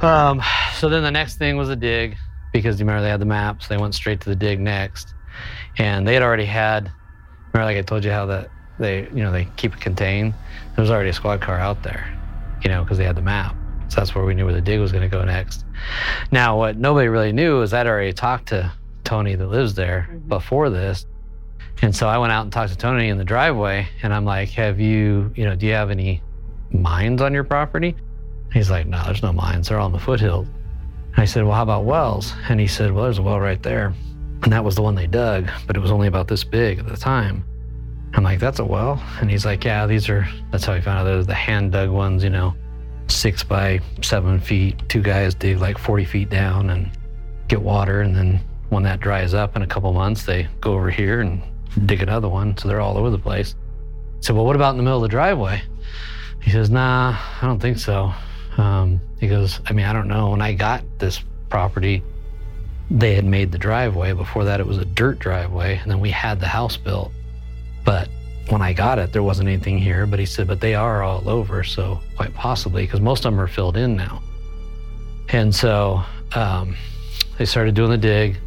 Um, 0.00 0.40
so 0.78 0.88
then 0.88 1.02
the 1.02 1.10
next 1.10 1.36
thing 1.36 1.56
was 1.56 1.68
a 1.68 1.76
dig 1.76 2.16
because 2.52 2.78
you 2.78 2.86
remember 2.86 3.02
they 3.02 3.10
had 3.10 3.20
the 3.20 3.26
map, 3.26 3.62
so 3.62 3.68
They 3.68 3.80
went 3.80 3.94
straight 3.94 4.20
to 4.22 4.28
the 4.28 4.36
dig 4.36 4.60
next, 4.60 5.14
and 5.76 6.06
they 6.06 6.14
had 6.14 6.22
already 6.22 6.44
had. 6.44 6.90
Remember, 7.52 7.72
like 7.72 7.76
I 7.76 7.82
told 7.82 8.04
you 8.04 8.10
how 8.10 8.26
that 8.26 8.50
they 8.78 9.02
you 9.08 9.22
know 9.22 9.32
they 9.32 9.46
keep 9.56 9.74
it 9.74 9.80
contained. 9.80 10.34
There 10.74 10.82
was 10.82 10.90
already 10.90 11.10
a 11.10 11.12
squad 11.12 11.40
car 11.40 11.58
out 11.58 11.82
there, 11.82 12.16
you 12.62 12.70
know, 12.70 12.84
because 12.84 12.98
they 12.98 13.04
had 13.04 13.16
the 13.16 13.22
map. 13.22 13.56
So 13.88 13.96
that's 13.96 14.14
where 14.14 14.24
we 14.24 14.34
knew 14.34 14.44
where 14.44 14.54
the 14.54 14.60
dig 14.60 14.80
was 14.80 14.92
going 14.92 15.08
to 15.08 15.08
go 15.08 15.24
next. 15.24 15.64
Now, 16.30 16.58
what 16.58 16.76
nobody 16.76 17.08
really 17.08 17.32
knew 17.32 17.62
is 17.62 17.72
I'd 17.72 17.86
already 17.86 18.12
talked 18.12 18.48
to 18.48 18.70
Tony 19.04 19.34
that 19.34 19.46
lives 19.46 19.74
there 19.74 20.08
mm-hmm. 20.10 20.28
before 20.28 20.70
this. 20.70 21.06
And 21.80 21.94
so 21.94 22.08
I 22.08 22.18
went 22.18 22.32
out 22.32 22.42
and 22.42 22.52
talked 22.52 22.72
to 22.72 22.76
Tony 22.76 23.08
in 23.08 23.18
the 23.18 23.24
driveway, 23.24 23.88
and 24.02 24.12
I'm 24.12 24.24
like, 24.24 24.50
"Have 24.50 24.78
you, 24.80 25.32
you 25.34 25.44
know, 25.44 25.54
do 25.54 25.66
you 25.66 25.72
have 25.72 25.90
any 25.90 26.22
mines 26.70 27.22
on 27.22 27.32
your 27.32 27.44
property?" 27.44 27.96
He's 28.52 28.70
like, 28.70 28.86
"No, 28.86 29.02
there's 29.04 29.22
no 29.22 29.32
mines. 29.32 29.68
They're 29.68 29.78
all 29.78 29.86
in 29.86 29.92
the 29.92 29.98
foothills." 29.98 30.48
I 31.18 31.24
said, 31.24 31.44
"Well, 31.44 31.54
how 31.54 31.64
about 31.64 31.84
wells?" 31.84 32.32
And 32.48 32.60
he 32.60 32.66
said, 32.66 32.92
"Well, 32.92 33.04
there's 33.04 33.18
a 33.18 33.22
well 33.22 33.40
right 33.40 33.62
there." 33.62 33.92
And 34.44 34.52
that 34.52 34.64
was 34.64 34.76
the 34.76 34.82
one 34.82 34.94
they 34.94 35.08
dug, 35.08 35.50
but 35.66 35.76
it 35.76 35.80
was 35.80 35.90
only 35.90 36.06
about 36.06 36.28
this 36.28 36.44
big 36.44 36.78
at 36.78 36.86
the 36.86 36.96
time. 36.96 37.44
I'm 38.14 38.22
like, 38.22 38.38
"That's 38.38 38.60
a 38.60 38.64
well?" 38.64 39.02
And 39.20 39.28
he's 39.28 39.44
like, 39.44 39.64
"Yeah, 39.64 39.86
these 39.86 40.08
are." 40.08 40.28
That's 40.52 40.64
how 40.64 40.74
he 40.74 40.80
found 40.80 41.00
out. 41.00 41.04
Those 41.04 41.26
the 41.26 41.34
hand 41.34 41.72
dug 41.72 41.90
ones, 41.90 42.22
you 42.22 42.30
know, 42.30 42.54
six 43.08 43.42
by 43.42 43.80
seven 44.00 44.38
feet. 44.38 44.76
Two 44.88 45.02
guys 45.02 45.34
dig 45.34 45.58
like 45.58 45.76
40 45.76 46.04
feet 46.04 46.30
down 46.30 46.70
and 46.70 46.88
get 47.48 47.60
water, 47.60 48.02
and 48.02 48.14
then 48.14 48.40
when 48.68 48.84
that 48.84 49.00
dries 49.00 49.34
up 49.34 49.56
in 49.56 49.62
a 49.62 49.66
couple 49.66 49.92
months, 49.92 50.24
they 50.24 50.46
go 50.60 50.74
over 50.74 50.90
here 50.90 51.20
and 51.20 51.42
dig 51.86 52.00
another 52.00 52.28
one. 52.28 52.56
So 52.56 52.68
they're 52.68 52.80
all 52.80 52.96
over 52.96 53.10
the 53.10 53.18
place. 53.18 53.56
I 53.58 54.20
said, 54.20 54.36
"Well, 54.36 54.46
what 54.46 54.56
about 54.56 54.70
in 54.70 54.76
the 54.76 54.84
middle 54.84 54.98
of 54.98 55.02
the 55.02 55.08
driveway?" 55.08 55.62
He 56.40 56.50
says, 56.50 56.70
"Nah, 56.70 57.16
I 57.42 57.46
don't 57.46 57.60
think 57.60 57.78
so." 57.78 58.12
Um, 58.56 59.00
he 59.18 59.28
goes, 59.28 59.60
I 59.66 59.72
mean, 59.72 59.86
I 59.86 59.92
don't 59.92 60.08
know. 60.08 60.30
When 60.30 60.42
I 60.42 60.52
got 60.52 60.84
this 60.98 61.22
property, 61.50 62.02
they 62.90 63.14
had 63.14 63.24
made 63.24 63.52
the 63.52 63.58
driveway. 63.58 64.12
Before 64.12 64.44
that, 64.44 64.60
it 64.60 64.66
was 64.66 64.78
a 64.78 64.84
dirt 64.84 65.18
driveway, 65.18 65.78
and 65.78 65.90
then 65.90 66.00
we 66.00 66.10
had 66.10 66.40
the 66.40 66.46
house 66.46 66.76
built. 66.76 67.12
But 67.84 68.08
when 68.48 68.62
I 68.62 68.72
got 68.72 68.98
it, 68.98 69.12
there 69.12 69.22
wasn't 69.22 69.48
anything 69.48 69.78
here. 69.78 70.06
But 70.06 70.18
he 70.18 70.26
said, 70.26 70.46
but 70.46 70.60
they 70.60 70.74
are 70.74 71.02
all 71.02 71.28
over, 71.28 71.64
so 71.64 72.00
quite 72.16 72.32
possibly, 72.34 72.84
because 72.84 73.00
most 73.00 73.24
of 73.24 73.32
them 73.32 73.40
are 73.40 73.48
filled 73.48 73.76
in 73.76 73.96
now. 73.96 74.22
And 75.30 75.54
so 75.54 76.02
um, 76.32 76.76
they 77.36 77.44
started 77.44 77.74
doing 77.74 77.90
the 77.90 77.98
dig, 77.98 78.38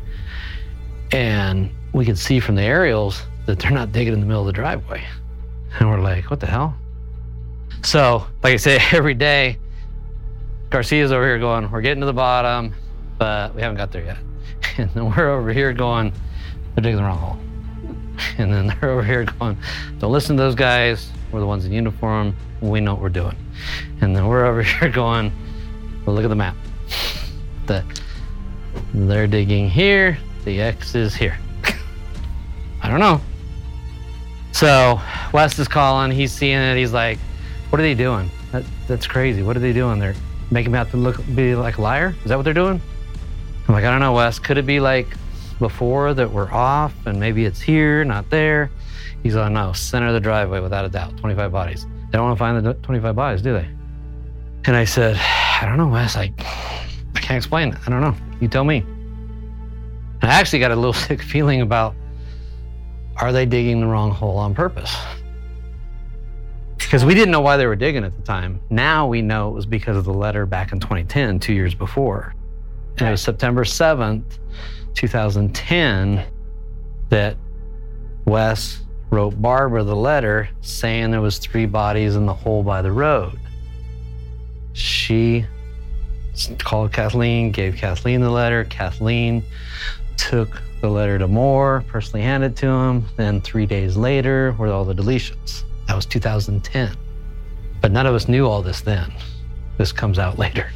and 1.11 1.69
we 1.93 2.05
could 2.05 2.17
see 2.17 2.39
from 2.39 2.55
the 2.55 2.63
aerials 2.63 3.21
that 3.45 3.59
they're 3.59 3.71
not 3.71 3.91
digging 3.91 4.13
in 4.13 4.19
the 4.19 4.25
middle 4.25 4.41
of 4.41 4.47
the 4.47 4.53
driveway. 4.53 5.03
And 5.79 5.89
we're 5.89 6.01
like, 6.01 6.29
what 6.29 6.39
the 6.39 6.47
hell? 6.47 6.75
So, 7.83 8.25
like 8.43 8.53
I 8.53 8.57
say, 8.57 8.79
every 8.91 9.13
day, 9.13 9.57
Garcia's 10.71 11.11
over 11.11 11.25
here 11.25 11.37
going, 11.37 11.69
we're 11.69 11.81
getting 11.81 11.99
to 11.99 12.05
the 12.05 12.13
bottom, 12.13 12.73
but 13.17 13.53
we 13.53 13.61
haven't 13.61 13.77
got 13.77 13.91
there 13.91 14.05
yet. 14.05 14.17
And 14.77 14.89
then 14.91 15.13
we're 15.13 15.29
over 15.29 15.51
here 15.51 15.73
going, 15.73 16.13
they're 16.73 16.81
digging 16.81 16.95
the 16.95 17.03
wrong 17.03 17.17
hole. 17.17 17.37
And 18.37 18.53
then 18.53 18.67
they're 18.67 18.89
over 18.89 19.03
here 19.03 19.25
going, 19.25 19.57
don't 19.99 20.13
listen 20.13 20.37
to 20.37 20.43
those 20.43 20.55
guys. 20.55 21.11
We're 21.31 21.41
the 21.41 21.45
ones 21.45 21.65
in 21.65 21.73
uniform. 21.73 22.35
We 22.61 22.79
know 22.79 22.93
what 22.93 23.01
we're 23.01 23.09
doing. 23.09 23.35
And 23.99 24.15
then 24.15 24.27
we're 24.27 24.45
over 24.45 24.63
here 24.79 24.89
going, 24.89 25.33
well, 26.05 26.15
look 26.15 26.23
at 26.23 26.29
the 26.29 26.35
map. 26.35 26.55
The, 27.65 27.83
they're 28.93 29.27
digging 29.27 29.69
here. 29.69 30.17
The 30.45 30.61
X 30.61 30.95
is 30.95 31.13
here. 31.13 31.37
I 32.81 32.89
don't 32.89 33.01
know. 33.01 33.19
So 34.53 35.01
Wes 35.33 35.59
is 35.59 35.67
calling. 35.67 36.11
He's 36.11 36.31
seeing 36.31 36.57
it. 36.57 36.77
He's 36.77 36.93
like, 36.93 37.19
what 37.69 37.79
are 37.79 37.83
they 37.83 37.93
doing? 37.93 38.31
That, 38.53 38.63
that's 38.87 39.05
crazy. 39.05 39.43
What 39.43 39.57
are 39.57 39.61
they 39.61 39.73
doing? 39.73 39.99
They're 39.99 40.15
making 40.51 40.71
me 40.71 40.77
have 40.77 40.91
to 40.91 40.97
look 40.97 41.17
be 41.33 41.55
like 41.55 41.77
a 41.77 41.81
liar? 41.81 42.15
Is 42.23 42.29
that 42.29 42.35
what 42.35 42.43
they're 42.43 42.53
doing? 42.53 42.81
I'm 43.67 43.73
like, 43.73 43.85
I 43.85 43.91
don't 43.91 44.01
know, 44.01 44.13
Wes. 44.13 44.37
Could 44.37 44.57
it 44.57 44.65
be 44.65 44.79
like 44.79 45.07
before 45.59 46.13
that 46.13 46.29
we're 46.29 46.51
off 46.51 46.93
and 47.05 47.19
maybe 47.19 47.45
it's 47.45 47.61
here, 47.61 48.03
not 48.03 48.29
there? 48.29 48.69
He's 49.23 49.35
like, 49.35 49.51
no, 49.51 49.71
center 49.73 50.07
of 50.07 50.13
the 50.13 50.19
driveway 50.19 50.59
without 50.59 50.83
a 50.83 50.89
doubt. 50.89 51.17
25 51.17 51.51
bodies. 51.51 51.85
They 51.85 52.17
don't 52.17 52.25
want 52.25 52.37
to 52.37 52.39
find 52.39 52.65
the 52.65 52.73
25 52.73 53.15
bodies, 53.15 53.41
do 53.41 53.53
they? 53.53 53.67
And 54.65 54.75
I 54.75 54.85
said, 54.85 55.15
I 55.15 55.65
don't 55.65 55.77
know, 55.77 55.87
Wes. 55.87 56.15
I, 56.15 56.33
I 57.15 57.19
can't 57.19 57.37
explain 57.37 57.69
it. 57.69 57.77
I 57.85 57.89
don't 57.89 58.01
know. 58.01 58.15
You 58.39 58.47
tell 58.47 58.63
me. 58.63 58.79
And 60.21 60.29
I 60.29 60.33
actually 60.39 60.59
got 60.59 60.71
a 60.71 60.75
little 60.75 60.93
sick 61.07 61.21
feeling 61.21 61.61
about 61.61 61.95
are 63.17 63.31
they 63.31 63.45
digging 63.45 63.81
the 63.81 63.87
wrong 63.87 64.11
hole 64.11 64.37
on 64.37 64.55
purpose? 64.55 64.95
Because 66.91 67.05
we 67.05 67.13
didn't 67.13 67.31
know 67.31 67.39
why 67.39 67.55
they 67.55 67.65
were 67.65 67.77
digging 67.77 68.03
at 68.03 68.13
the 68.13 68.21
time. 68.23 68.59
Now 68.69 69.07
we 69.07 69.21
know 69.21 69.47
it 69.47 69.53
was 69.53 69.65
because 69.65 69.95
of 69.95 70.03
the 70.03 70.13
letter 70.13 70.45
back 70.45 70.73
in 70.73 70.79
2010, 70.81 71.39
two 71.39 71.53
years 71.53 71.73
before. 71.73 72.35
And 72.97 73.07
it 73.07 73.11
was 73.11 73.21
September 73.21 73.63
7th, 73.63 74.25
2010, 74.93 76.25
that 77.07 77.37
Wes 78.25 78.81
wrote 79.09 79.41
Barbara 79.41 79.85
the 79.85 79.95
letter 79.95 80.49
saying 80.59 81.11
there 81.11 81.21
was 81.21 81.37
three 81.37 81.65
bodies 81.65 82.17
in 82.17 82.25
the 82.25 82.33
hole 82.33 82.61
by 82.61 82.81
the 82.81 82.91
road. 82.91 83.39
She 84.73 85.45
called 86.59 86.91
Kathleen, 86.91 87.53
gave 87.53 87.77
Kathleen 87.77 88.19
the 88.19 88.29
letter. 88.29 88.65
Kathleen 88.65 89.45
took 90.17 90.61
the 90.81 90.89
letter 90.89 91.17
to 91.17 91.29
Moore, 91.29 91.85
personally 91.87 92.21
handed 92.21 92.51
it 92.51 92.57
to 92.57 92.67
him. 92.67 93.05
Then 93.15 93.39
three 93.39 93.65
days 93.65 93.95
later 93.95 94.53
were 94.59 94.67
all 94.67 94.83
the 94.83 94.93
deletions. 94.93 95.63
That 95.91 95.97
was 95.97 96.05
2010. 96.05 96.95
But 97.81 97.91
none 97.91 98.05
of 98.05 98.15
us 98.15 98.29
knew 98.29 98.47
all 98.47 98.61
this 98.61 98.79
then. 98.79 99.11
This 99.77 99.91
comes 99.91 100.19
out 100.19 100.39
later. 100.39 100.71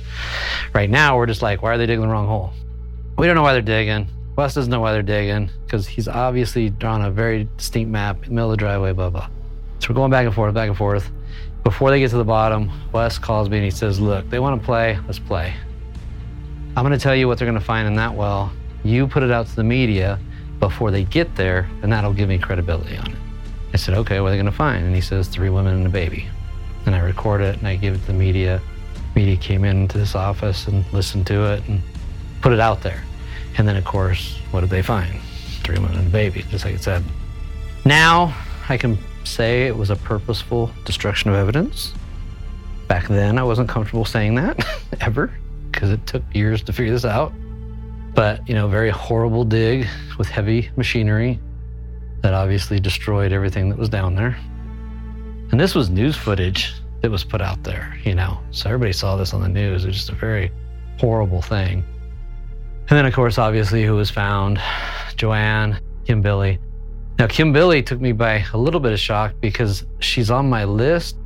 Right 0.73 0.89
now, 0.89 1.15
we're 1.15 1.25
just 1.25 1.41
like, 1.41 1.62
why 1.62 1.71
are 1.71 1.78
they 1.78 1.86
digging 1.86 2.01
the 2.01 2.10
wrong 2.10 2.28
hole? 2.28 2.51
We 3.17 3.25
don't 3.25 3.38
know 3.38 3.41
why 3.41 3.54
they're 3.54 3.62
digging. 3.62 4.10
Wes 4.36 4.56
doesn't 4.56 4.69
know 4.69 4.82
why 4.82 4.91
they're 4.91 5.01
digging 5.01 5.51
because 5.63 5.88
he's 5.88 6.10
obviously 6.10 6.69
drawn 6.69 7.01
a 7.01 7.10
very 7.10 7.47
distinct 7.56 7.89
map 7.89 8.23
in 8.23 8.23
the 8.23 8.36
middle 8.36 8.51
of 8.51 8.58
the 8.58 8.60
driveway, 8.60 8.91
blah, 8.91 9.10
blah. 9.10 9.30
So 9.80 9.88
we're 9.88 9.95
going 9.95 10.12
back 10.12 10.25
and 10.25 10.36
forth, 10.36 10.54
back 10.54 10.67
and 10.67 10.78
forth. 10.78 11.10
Before 11.63 11.91
they 11.91 12.01
get 12.01 12.10
to 12.10 12.17
the 12.17 12.25
bottom, 12.25 12.69
Wes 12.91 13.17
calls 13.17 13.49
me 13.49 13.60
and 13.60 13.63
he 13.63 13.71
says, 13.71 14.01
Look, 14.01 14.30
they 14.30 14.39
want 14.39 14.60
to 14.60 14.65
play, 14.65 14.99
let's 15.08 15.17
play. 15.17 15.54
I'm 16.75 16.84
going 16.84 16.91
to 16.91 17.01
tell 17.01 17.15
you 17.15 17.30
what 17.30 17.38
they're 17.38 17.47
going 17.47 17.58
to 17.58 17.65
find 17.65 17.88
in 17.88 17.95
that 17.95 18.13
well. 18.13 18.51
You 18.84 19.08
put 19.08 19.23
it 19.23 19.32
out 19.32 19.47
to 19.47 19.56
the 19.56 19.63
media 19.63 20.19
before 20.60 20.91
they 20.91 21.06
get 21.06 21.38
there, 21.38 21.69
and 21.84 21.93
that'll 21.93 22.12
give 22.12 22.28
me 22.28 22.38
credibility 22.38 22.97
on 22.97 23.13
it. 23.13 23.17
I 23.75 23.77
said, 23.77 23.95
okay, 23.95 24.21
what 24.21 24.27
are 24.27 24.31
they 24.31 24.38
going 24.38 24.45
to 24.45 24.53
find? 24.53 24.85
And 24.85 24.95
he 24.95 25.01
says, 25.01 25.27
three 25.27 25.49
women 25.49 25.75
and 25.75 25.85
a 25.85 25.89
baby. 25.89 26.29
And 26.85 26.95
I 26.95 26.99
record 26.99 27.41
it 27.41 27.57
and 27.57 27.67
I 27.67 27.75
give 27.75 27.93
it 27.93 27.97
to 27.97 28.07
the 28.07 28.13
media. 28.13 28.61
Media 29.17 29.35
came 29.35 29.65
into 29.65 29.97
this 29.97 30.15
office 30.15 30.67
and 30.67 30.85
listened 30.93 31.27
to 31.27 31.51
it 31.51 31.67
and 31.67 31.81
put 32.39 32.53
it 32.53 32.61
out 32.61 32.83
there. 32.83 33.03
And 33.57 33.67
then, 33.67 33.75
of 33.75 33.83
course, 33.83 34.38
what 34.51 34.61
did 34.61 34.69
they 34.69 34.81
find? 34.81 35.19
Three 35.65 35.77
women 35.77 35.97
and 35.97 36.07
a 36.07 36.09
baby, 36.09 36.43
just 36.43 36.63
like 36.63 36.75
it 36.75 36.83
said. 36.83 37.03
Now 37.83 38.33
I 38.69 38.77
can 38.77 38.97
say 39.25 39.67
it 39.67 39.75
was 39.75 39.89
a 39.89 39.97
purposeful 39.97 40.71
destruction 40.85 41.29
of 41.29 41.35
evidence. 41.35 41.93
Back 42.87 43.10
then, 43.10 43.37
I 43.37 43.43
wasn't 43.43 43.67
comfortable 43.67 44.06
saying 44.06 44.35
that 44.35 44.65
ever 45.02 45.37
because 45.69 45.91
it 45.91 46.08
took 46.08 46.23
years 46.33 46.63
to 46.63 46.71
figure 46.71 46.93
this 46.93 47.04
out. 47.04 47.33
But, 48.13 48.47
you 48.47 48.56
know, 48.56 48.69
very 48.69 48.89
horrible 48.89 49.43
dig 49.43 49.85
with 50.17 50.29
heavy 50.29 50.69
machinery 50.77 51.41
that 52.21 52.33
obviously 52.33 52.79
destroyed 52.79 53.31
everything 53.31 53.69
that 53.69 53.77
was 53.77 53.89
down 53.89 54.15
there. 54.15 54.37
And 55.51 55.59
this 55.59 55.75
was 55.75 55.89
news 55.89 56.15
footage 56.15 56.73
that 57.01 57.11
was 57.11 57.23
put 57.23 57.41
out 57.41 57.63
there, 57.63 57.97
you 58.03 58.15
know. 58.15 58.39
So 58.51 58.69
everybody 58.69 58.93
saw 58.93 59.15
this 59.15 59.33
on 59.33 59.41
the 59.41 59.49
news. 59.49 59.83
It 59.83 59.87
was 59.87 59.97
just 59.97 60.09
a 60.09 60.15
very 60.15 60.51
horrible 60.99 61.41
thing. 61.41 61.83
And 62.89 62.97
then, 62.97 63.05
of 63.05 63.13
course, 63.13 63.37
obviously, 63.37 63.83
who 63.83 63.95
was 63.95 64.09
found? 64.09 64.57
JoAnn, 65.17 65.79
Kim 66.05 66.21
Billy. 66.21 66.59
Now, 67.17 67.27
Kim 67.27 67.53
Billy 67.53 67.81
took 67.81 68.01
me 68.01 68.11
by 68.11 68.45
a 68.53 68.57
little 68.57 68.79
bit 68.79 68.91
of 68.91 68.99
shock 68.99 69.33
because 69.39 69.85
she's 69.99 70.29
on 70.29 70.49
my 70.49 70.65
list, 70.65 71.17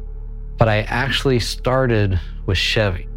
but 0.57 0.69
I 0.69 0.81
actually 0.81 1.39
started 1.39 2.19
with 2.45 2.57
Chevy. 2.57 3.07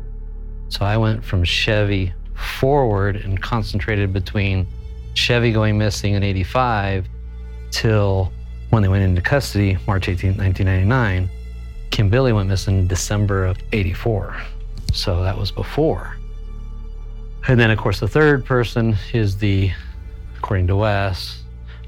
So 0.68 0.84
I 0.84 0.96
went 0.96 1.24
from 1.24 1.44
Chevy 1.44 2.14
forward 2.34 3.16
and 3.16 3.40
concentrated 3.40 4.12
between 4.12 4.66
Chevy 5.14 5.52
going 5.52 5.76
missing 5.76 6.14
in 6.14 6.22
85 6.22 7.08
till 7.72 8.32
when 8.70 8.82
they 8.82 8.88
went 8.88 9.02
into 9.02 9.20
custody, 9.20 9.76
March 9.86 10.08
18, 10.08 10.36
1999. 10.36 11.28
Kim 11.90 12.08
Billy 12.08 12.32
went 12.32 12.48
missing 12.48 12.86
December 12.86 13.44
of 13.44 13.58
84. 13.72 14.36
So 14.92 15.22
that 15.22 15.36
was 15.36 15.50
before. 15.50 16.16
And 17.48 17.58
then, 17.58 17.70
of 17.70 17.78
course, 17.78 17.98
the 17.98 18.08
third 18.08 18.44
person 18.44 18.96
is 19.12 19.36
the, 19.36 19.72
according 20.38 20.68
to 20.68 20.76
Wes, 20.76 21.42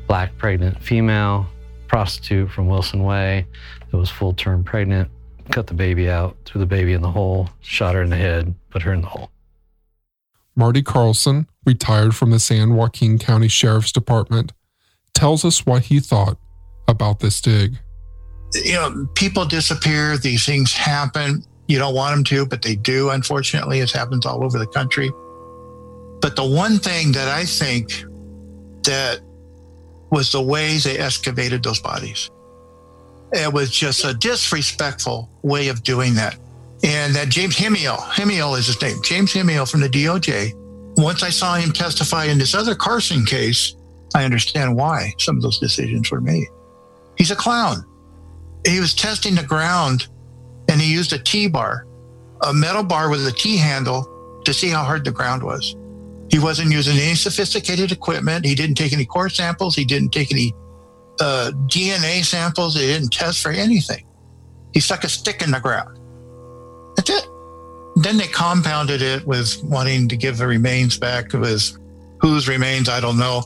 black 0.08 0.36
pregnant 0.36 0.82
female 0.82 1.46
prostitute 1.86 2.50
from 2.50 2.66
Wilson 2.66 3.04
Way 3.04 3.46
that 3.90 3.96
was 3.96 4.10
full 4.10 4.32
term 4.32 4.64
pregnant 4.64 5.08
cut 5.50 5.66
the 5.66 5.74
baby 5.74 6.08
out, 6.08 6.36
threw 6.44 6.58
the 6.58 6.66
baby 6.66 6.92
in 6.92 7.02
the 7.02 7.10
hole, 7.10 7.50
shot 7.60 7.94
her 7.94 8.02
in 8.02 8.10
the 8.10 8.16
head, 8.16 8.54
put 8.70 8.82
her 8.82 8.92
in 8.92 9.02
the 9.02 9.06
hole. 9.06 9.30
Marty 10.56 10.82
Carlson, 10.82 11.48
retired 11.66 12.14
from 12.14 12.30
the 12.30 12.38
San 12.38 12.74
Joaquin 12.74 13.18
County 13.18 13.48
Sheriff's 13.48 13.92
Department, 13.92 14.52
tells 15.14 15.44
us 15.44 15.64
what 15.64 15.82
he 15.82 16.00
thought 16.00 16.36
about 16.88 17.20
this 17.20 17.40
dig. 17.40 17.78
You 18.52 18.74
know, 18.74 19.08
people 19.14 19.44
disappear, 19.44 20.16
these 20.16 20.44
things 20.46 20.72
happen. 20.72 21.44
You 21.66 21.78
don't 21.78 21.94
want 21.94 22.14
them 22.14 22.24
to, 22.24 22.46
but 22.46 22.62
they 22.62 22.76
do, 22.76 23.10
unfortunately. 23.10 23.80
It 23.80 23.90
happens 23.90 24.26
all 24.26 24.44
over 24.44 24.58
the 24.58 24.66
country. 24.66 25.10
But 26.20 26.36
the 26.36 26.44
one 26.44 26.78
thing 26.78 27.12
that 27.12 27.28
I 27.28 27.44
think 27.44 28.04
that 28.84 29.20
was 30.10 30.30
the 30.30 30.42
way 30.42 30.78
they 30.78 30.98
excavated 30.98 31.62
those 31.62 31.80
bodies. 31.80 32.30
It 33.32 33.52
was 33.52 33.70
just 33.70 34.04
a 34.04 34.14
disrespectful 34.14 35.28
way 35.42 35.68
of 35.68 35.82
doing 35.82 36.14
that. 36.14 36.36
And 36.84 37.14
that 37.14 37.30
James 37.30 37.56
Hemiel, 37.56 37.96
Hemiel 37.96 38.56
is 38.58 38.66
his 38.66 38.80
name, 38.80 38.96
James 39.02 39.32
Hemiel 39.32 39.68
from 39.68 39.80
the 39.80 39.88
DOJ. 39.88 40.52
Once 40.96 41.22
I 41.22 41.30
saw 41.30 41.56
him 41.56 41.72
testify 41.72 42.26
in 42.26 42.38
this 42.38 42.54
other 42.54 42.74
Carson 42.74 43.24
case, 43.24 43.74
I 44.14 44.24
understand 44.24 44.76
why 44.76 45.12
some 45.18 45.36
of 45.36 45.42
those 45.42 45.58
decisions 45.58 46.10
were 46.10 46.20
made. 46.20 46.46
He's 47.16 47.30
a 47.30 47.36
clown. 47.36 47.84
He 48.66 48.80
was 48.80 48.94
testing 48.94 49.34
the 49.34 49.42
ground 49.42 50.08
and 50.68 50.80
he 50.80 50.92
used 50.92 51.12
a 51.12 51.18
T 51.18 51.48
bar, 51.48 51.86
a 52.42 52.54
metal 52.54 52.82
bar 52.82 53.10
with 53.10 53.26
a 53.26 53.32
T 53.32 53.56
handle 53.56 54.40
to 54.44 54.54
see 54.54 54.68
how 54.68 54.84
hard 54.84 55.04
the 55.04 55.12
ground 55.12 55.42
was. 55.42 55.76
He 56.30 56.38
wasn't 56.38 56.72
using 56.72 56.96
any 56.96 57.14
sophisticated 57.14 57.92
equipment. 57.92 58.44
He 58.44 58.54
didn't 58.54 58.76
take 58.76 58.92
any 58.92 59.04
core 59.04 59.28
samples. 59.28 59.76
He 59.76 59.84
didn't 59.84 60.10
take 60.10 60.32
any 60.32 60.54
uh, 61.20 61.52
DNA 61.66 62.24
samples. 62.24 62.74
He 62.74 62.86
didn't 62.86 63.12
test 63.12 63.42
for 63.42 63.50
anything. 63.50 64.06
He 64.72 64.80
stuck 64.80 65.04
a 65.04 65.08
stick 65.08 65.42
in 65.42 65.50
the 65.50 65.60
ground. 65.60 65.98
That's 66.96 67.10
it. 67.10 67.28
Then 67.96 68.16
they 68.16 68.26
compounded 68.26 69.02
it 69.02 69.24
with 69.26 69.62
wanting 69.62 70.08
to 70.08 70.16
give 70.16 70.38
the 70.38 70.46
remains 70.46 70.98
back 70.98 71.32
with 71.32 71.76
whose 72.20 72.48
remains, 72.48 72.88
I 72.88 73.00
don't 73.00 73.18
know, 73.18 73.44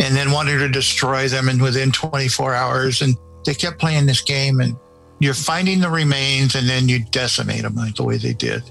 and 0.00 0.16
then 0.16 0.32
wanted 0.32 0.58
to 0.58 0.68
destroy 0.68 1.28
them 1.28 1.48
and 1.48 1.60
within 1.60 1.92
24 1.92 2.54
hours. 2.54 3.02
And 3.02 3.16
they 3.44 3.54
kept 3.54 3.78
playing 3.78 4.06
this 4.06 4.22
game 4.22 4.60
and 4.60 4.76
you're 5.20 5.34
finding 5.34 5.80
the 5.80 5.90
remains 5.90 6.54
and 6.54 6.68
then 6.68 6.88
you 6.88 7.04
decimate 7.10 7.62
them 7.62 7.74
like 7.74 7.94
the 7.94 8.04
way 8.04 8.16
they 8.16 8.32
did 8.32 8.62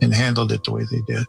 and 0.00 0.14
handled 0.14 0.50
it 0.50 0.64
the 0.64 0.72
way 0.72 0.84
they 0.90 1.02
did. 1.02 1.26